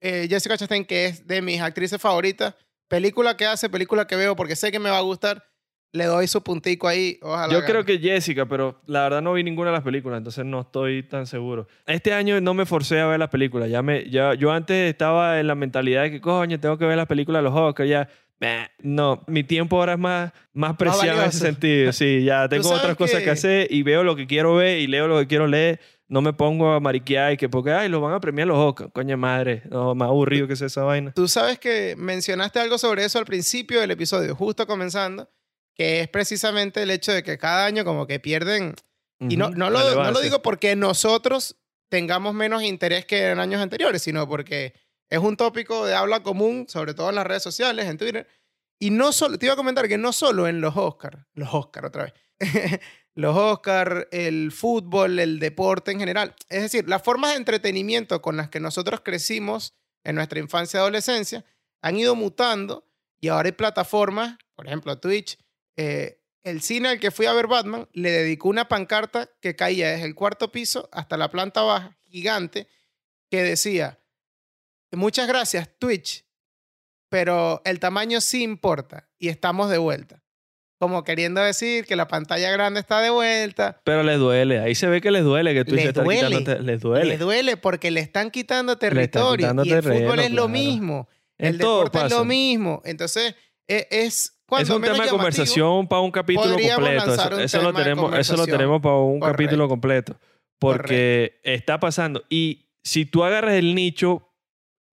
[0.00, 2.54] eh, Jessica Chastain, que es de mis actrices favoritas,
[2.88, 5.48] película que hace, película que veo, porque sé que me va a gustar,
[5.92, 7.18] le doy su puntico ahí.
[7.22, 7.52] Ojalá.
[7.52, 7.70] Yo gane.
[7.70, 11.02] creo que Jessica, pero la verdad no vi ninguna de las películas, entonces no estoy
[11.02, 11.68] tan seguro.
[11.86, 13.68] Este año no me forcé a ver las películas.
[13.70, 16.96] Ya me, ya, yo antes estaba en la mentalidad de que, coño, tengo que ver
[16.96, 17.88] las películas de los Oscars.
[17.88, 18.08] Ya,
[18.80, 21.92] no, mi tiempo ahora es más, más preciado en ese sentido.
[21.92, 24.86] Sí, ya tengo otras cosas que- que hacer y veo lo que quiero ver y
[24.88, 25.78] leo lo que quiero leer.
[26.08, 28.90] No me pongo a mariquear y que porque, ay, lo van a premiar los Oscars.
[28.92, 31.12] Coño madre, no, más aburrido que es esa vaina.
[31.12, 35.28] Tú sabes que mencionaste algo sobre eso al principio del episodio, justo comenzando,
[35.82, 38.76] que es precisamente el hecho de que cada año como que pierden,
[39.18, 41.56] y no, no, lo, no lo digo porque nosotros
[41.88, 44.74] tengamos menos interés que en años anteriores, sino porque
[45.10, 48.28] es un tópico de habla común, sobre todo en las redes sociales, en Twitter.
[48.78, 51.88] Y no solo, te iba a comentar que no solo en los Oscars, los Oscars
[51.88, 52.14] otra vez,
[53.16, 56.36] los Oscars, el fútbol, el deporte en general.
[56.48, 59.74] Es decir, las formas de entretenimiento con las que nosotros crecimos
[60.04, 61.44] en nuestra infancia y adolescencia
[61.80, 62.88] han ido mutando
[63.20, 65.41] y ahora hay plataformas, por ejemplo Twitch.
[65.76, 69.90] Eh, el cine al que fui a ver Batman le dedicó una pancarta que caía
[69.90, 72.66] desde el cuarto piso hasta la planta baja, gigante,
[73.30, 74.00] que decía,
[74.90, 76.24] muchas gracias Twitch,
[77.08, 80.22] pero el tamaño sí importa y estamos de vuelta.
[80.78, 83.80] Como queriendo decir que la pantalla grande está de vuelta.
[83.84, 86.38] Pero les duele, ahí se ve que les duele que Les se estás duele.
[86.38, 87.04] quitándote- les duele.
[87.06, 89.46] Le duele porque le están quitando están territorio.
[89.46, 91.08] quitando y el terreno, fútbol es lo mismo.
[91.38, 92.82] En el deporte es lo mismo.
[92.84, 93.36] Entonces,
[93.68, 97.14] e- es es un tema de conversación para un capítulo completo.
[97.40, 99.42] Eso, lo tenemos, eso lo tenemos para un Correcto.
[99.42, 100.16] capítulo completo.
[100.58, 102.24] Porque está pasando.
[102.28, 104.28] Y si tú agarras el nicho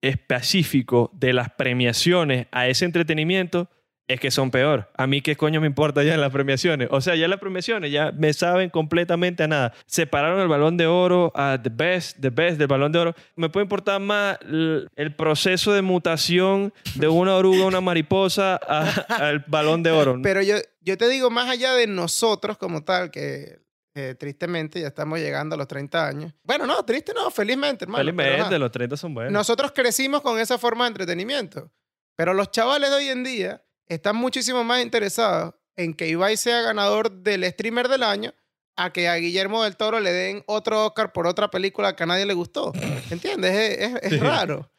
[0.02, 3.70] específico de las premiaciones a ese entretenimiento,
[4.10, 4.90] es que son peor.
[4.98, 6.90] A mí qué coño me importa ya las premiaciones.
[6.92, 9.74] O sea, ya las premiaciones ya me saben completamente a nada.
[9.86, 13.16] Separaron el balón de oro a the best, the best del balón de oro.
[13.36, 19.46] Me puede importar más el proceso de mutación de una oruga a una mariposa al
[19.48, 20.20] balón de oro.
[20.24, 23.60] Pero yo, yo te digo, más allá de nosotros como tal, que
[23.94, 26.34] eh, tristemente ya estamos llegando a los 30 años.
[26.44, 28.04] Bueno, no, triste no, felizmente, hermano.
[28.04, 29.32] Felizmente, los 30 son buenos.
[29.32, 31.72] Nosotros crecimos con esa forma de entretenimiento.
[32.16, 36.62] Pero los chavales de hoy en día están muchísimo más interesados en que Ibai sea
[36.62, 38.34] ganador del streamer del año
[38.78, 42.06] a que a Guillermo del Toro le den otro Oscar por otra película que a
[42.06, 42.72] nadie le gustó.
[43.12, 43.52] ¿Entiendes?
[43.80, 44.72] Es, es- raro.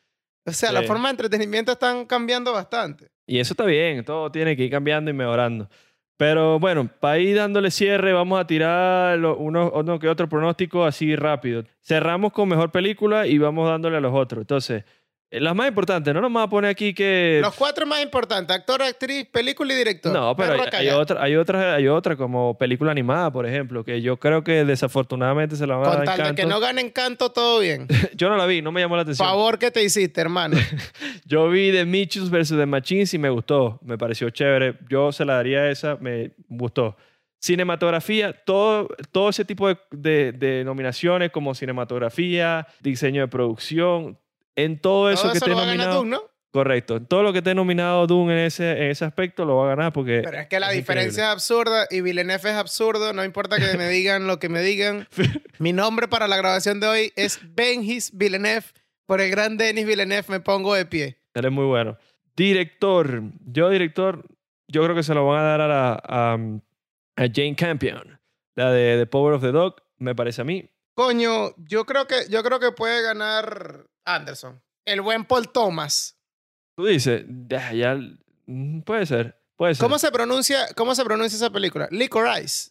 [0.47, 0.89] O sea, las Sí.
[0.89, 3.09] formas de entretenimiento están cambiando bastante.
[3.27, 5.69] Y eso está bien, todo tiene que ir cambiando y mejorando.
[6.17, 11.15] Pero bueno, para ir dándole cierre, vamos a tirar uno, uno que otro pronóstico así
[11.17, 11.65] rápido.
[11.83, 14.43] Cerramos con mejor película y vamos dándole a los otros.
[14.43, 14.85] Entonces,
[15.33, 17.39] las más importantes, no nos vamos a poner aquí que...
[17.41, 20.13] Los cuatro más importantes, actor, actriz, película y director.
[20.13, 24.03] No, pero hay, hay otra, hay otra, hay otra como película animada, por ejemplo, que
[24.03, 26.81] yo creo que desafortunadamente se la van a Con dar tal de que no gane
[26.81, 27.87] encanto, todo bien.
[28.17, 29.29] Yo no la vi, no me llamó la atención.
[29.29, 30.57] Favor que te hiciste, hermano.
[31.27, 32.49] Yo vi The Mitchells vs.
[32.51, 33.79] The Machines y me gustó.
[33.83, 34.75] Me pareció chévere.
[34.89, 36.97] Yo se la daría esa, me gustó.
[37.51, 44.19] Cinematografía, todo, todo ese tipo de, de- de nominaciones como cinematografía, diseño de producción,
[44.57, 45.99] en todo eso Todo que eso esté lo va a ganar nominado.
[45.99, 46.31] Doom, ¿no?
[46.53, 46.97] Correcto.
[46.97, 49.77] En todo lo que esté nominado Doom en ese, en ese aspecto lo va a
[49.77, 50.23] ganar porque.
[50.25, 53.13] Pero es que la es diferencia es absurda y Villeneuve es absurdo.
[53.13, 55.07] No importa que me digan lo que me digan.
[55.59, 58.67] Mi nombre para la grabación de hoy es Benjis Villeneuve.
[59.07, 61.19] Por el gran Denis Villeneuve me pongo de pie.
[61.35, 61.97] Eres muy bueno.
[62.37, 63.23] Director.
[63.47, 64.25] Yo, director,
[64.67, 68.21] yo creo que se lo van a dar a, la, a, a Jane Campion.
[68.57, 70.69] La de The Power of the Dog, me parece a mí.
[70.95, 74.61] Coño, yo creo que, yo creo que puede ganar Anderson.
[74.85, 76.17] El buen Paul Thomas.
[76.77, 77.99] Tú dices, ya, ya,
[78.47, 79.85] mm, puede ser, puede ser.
[79.85, 81.89] ¿Cómo se pronuncia, cómo se pronuncia esa película?
[81.91, 82.71] Licorice.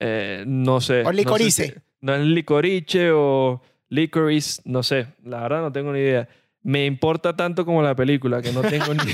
[0.00, 1.00] Eh, no sé.
[1.00, 1.66] O no sé licorice.
[1.68, 6.28] si- No, es licorice o Licorice, no sé, la verdad no tengo ni idea.
[6.62, 9.00] Me importa tanto como la película que no tengo ni...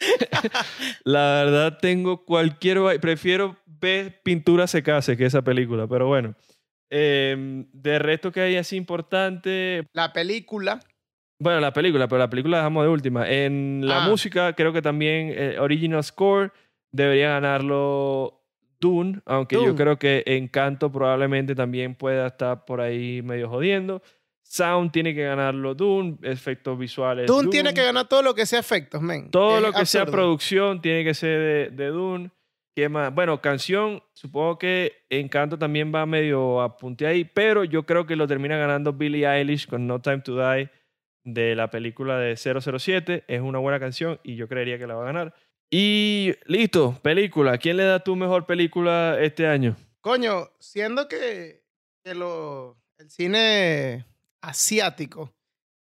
[1.04, 2.78] la verdad tengo cualquier...
[3.00, 6.34] Prefiero ver pintura secase que esa película, pero bueno.
[6.94, 10.78] Eh, de resto que hay así importante, La película.
[11.38, 13.28] bueno, la película, pero la película la dejamos de última.
[13.30, 14.08] En la Ah.
[14.08, 16.52] música, creo que también eh, Original Score
[16.92, 18.40] debería ganarlo
[18.78, 24.02] Dune, aunque yo creo que Encanto probablemente también pueda estar por ahí medio jodiendo.
[24.42, 27.26] Sound tiene que ganarlo Dune, efectos visuales.
[27.26, 29.30] Dune tiene que ganar todo lo que sea efectos, men.
[29.30, 32.30] Todo Es lo que sea producción tiene que ser de, de Dune.
[33.12, 38.16] Bueno, canción, supongo que Encanto también va medio a punte ahí, pero yo creo que
[38.16, 40.70] lo termina ganando Billie Eilish con No Time to Die
[41.24, 43.24] de la película de 007.
[43.28, 45.34] Es una buena canción y yo creería que la va a ganar.
[45.70, 47.58] Y listo, película.
[47.58, 49.76] ¿Quién le da tu mejor película este año?
[50.00, 51.62] Coño, siendo que,
[52.04, 52.22] el
[53.08, 54.06] cine
[54.40, 55.32] asiático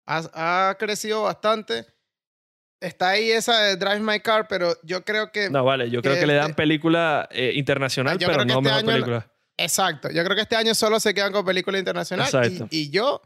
[0.07, 1.87] ha crecido bastante,
[2.81, 5.51] está ahí esa de Drive My Car, pero yo creo que...
[5.51, 8.53] No, vale, yo creo que que le dan este- película eh, internacional, Yo pero no
[8.55, 9.31] este mejor año película.
[9.57, 12.27] Exacto, yo creo que este año solo se quedan con película internacional.
[12.27, 12.67] Exacto.
[12.71, 13.21] Y, y yo,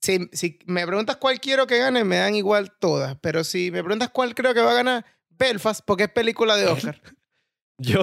[0.00, 3.16] si, si me preguntas cuál quiero que gane, me dan igual todas.
[3.20, 6.66] Pero si me preguntas cuál creo que va a ganar, Belfast, porque es película de
[6.66, 7.00] Oscar.
[7.78, 8.02] Yo,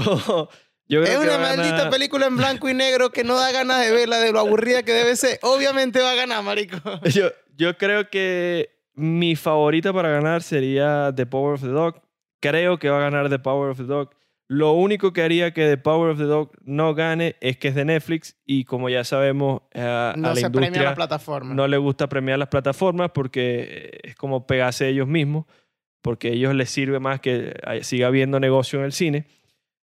[0.88, 3.52] yo creo es que una maldita ganar- película en blanco y negro que no da
[3.52, 5.40] ganas de verla, de lo aburrida que debe ser.
[5.42, 6.78] Obviamente va a ganar, marico.
[7.06, 12.02] Yo, yo creo que mi favorita para ganar sería The Power of the Dog.
[12.42, 14.12] Creo que va a ganar The Power of the Dog.
[14.50, 17.76] Lo único que haría que The Power of the Dog no gane es que es
[17.76, 21.54] de Netflix y como ya sabemos, eh, a No la se premia industria la plataforma.
[21.56, 25.46] no le gusta premiar las plataformas porque es como pegarse ellos mismos,
[26.02, 29.26] porque a ellos les sirve más que hay- siga habiendo negocio en el cine.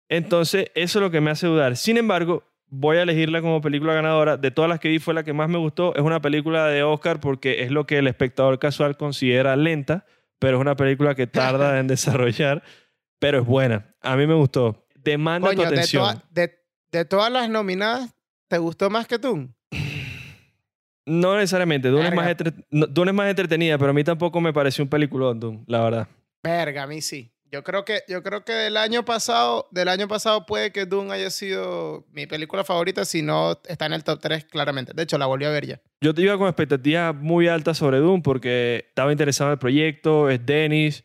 [0.08, 1.76] Entonces, eso es lo que me hace dudar.
[1.76, 4.36] Sin embargo, voy a elegirla como película ganadora.
[4.36, 5.94] De todas las que vi fue la que más me gustó.
[5.94, 10.06] Es una película de Oscar porque es lo que el espectador casual considera lenta,
[10.38, 12.62] pero es una película que tarda en desarrollar,
[13.18, 13.94] pero es buena.
[14.00, 14.86] A mí me gustó.
[14.94, 16.02] Demanda tu de, atención.
[16.02, 16.58] toda- de,
[16.92, 18.14] de todas las nominadas,
[18.48, 19.48] ¿te gustó más que tú?
[21.06, 21.88] No necesariamente.
[21.88, 22.36] Dune es, más
[22.70, 26.08] Dune es más entretenida, pero a mí tampoco me pareció un peliculón, Dune, la verdad.
[26.42, 27.32] Verga, a mí sí.
[27.52, 31.12] Yo creo que, yo creo que del año pasado, del año pasado puede que Dune
[31.12, 34.92] haya sido mi película favorita, si no está en el top 3 claramente.
[34.94, 35.80] De hecho, la volví a ver ya.
[36.00, 40.30] Yo te iba con expectativas muy altas sobre Dune porque estaba interesado en el proyecto,
[40.30, 41.04] es Dennis,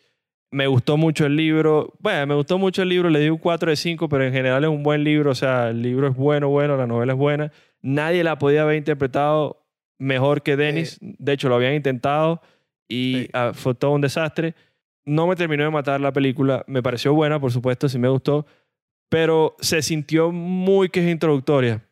[0.51, 1.93] me gustó mucho el libro.
[1.99, 4.63] Bueno, me gustó mucho el libro, le di un 4 de 5, pero en general
[4.63, 7.51] es un buen libro, o sea, el libro es bueno, bueno, la novela es buena.
[7.81, 9.65] Nadie la podía haber interpretado
[9.97, 10.97] mejor que Dennis.
[11.01, 12.41] De hecho, lo habían intentado
[12.87, 13.29] y Sí.
[13.33, 14.55] ah, fue todo un desastre.
[15.05, 18.45] No me terminó de matar la película, me pareció buena, por supuesto, sí me gustó,
[19.09, 21.87] pero se sintió muy que es introductoria.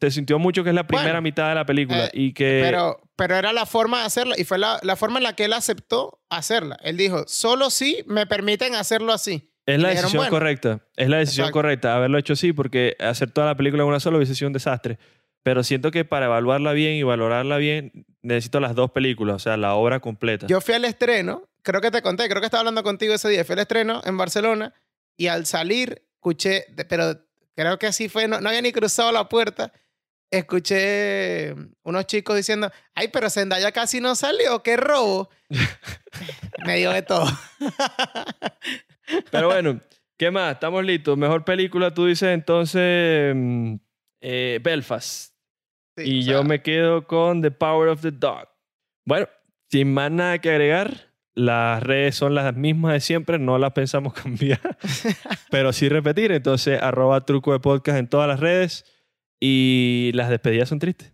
[0.00, 2.60] Se sintió mucho que es la primera Bueno, mitad de la película eh, y que...
[2.62, 5.46] Pero, pero era la forma de hacerla y fue la, la forma en la que
[5.46, 6.76] él aceptó hacerla.
[6.82, 9.50] Él dijo, solo si me permiten hacerlo así.
[9.64, 10.30] Es la decisión bueno.
[10.30, 10.80] correcta.
[10.96, 11.58] Es la decisión Exacto.
[11.58, 11.96] correcta.
[11.96, 14.98] Haberlo hecho así, porque hacer toda la película en una sola hubiese sido un desastre.
[15.42, 19.56] Pero siento que para evaluarla bien y valorarla bien, necesito las dos películas, o sea,
[19.56, 20.46] la obra completa.
[20.46, 23.44] Yo fui al estreno, creo que te conté, creo que estaba hablando contigo ese día.
[23.44, 24.72] Fui al estreno en Barcelona
[25.16, 27.20] y al salir escuché, pero
[27.56, 29.72] creo que así fue, no, no había ni cruzado la puerta.
[30.30, 35.28] Escuché unos chicos diciendo, ay, pero Zendaya casi no salió, qué robo.
[36.66, 37.26] Me dio de todo.
[39.30, 39.80] Pero bueno,
[40.16, 40.54] ¿qué más?
[40.54, 41.18] Estamos listos.
[41.18, 43.74] Mejor película, tú dices entonces mm,
[44.20, 45.34] eh, Belfast.
[45.96, 48.48] Sí, y o sea, yo me quedo con The Power of the Dog.
[49.04, 49.28] Bueno,
[49.68, 54.12] sin más nada que agregar, las redes son las mismas de siempre, no las pensamos
[54.22, 54.78] cambiar,
[55.50, 56.32] pero sí repetir.
[56.32, 58.84] Entonces, arroba truco de podcast en todas las redes
[59.38, 61.12] y las despedidas son tristes.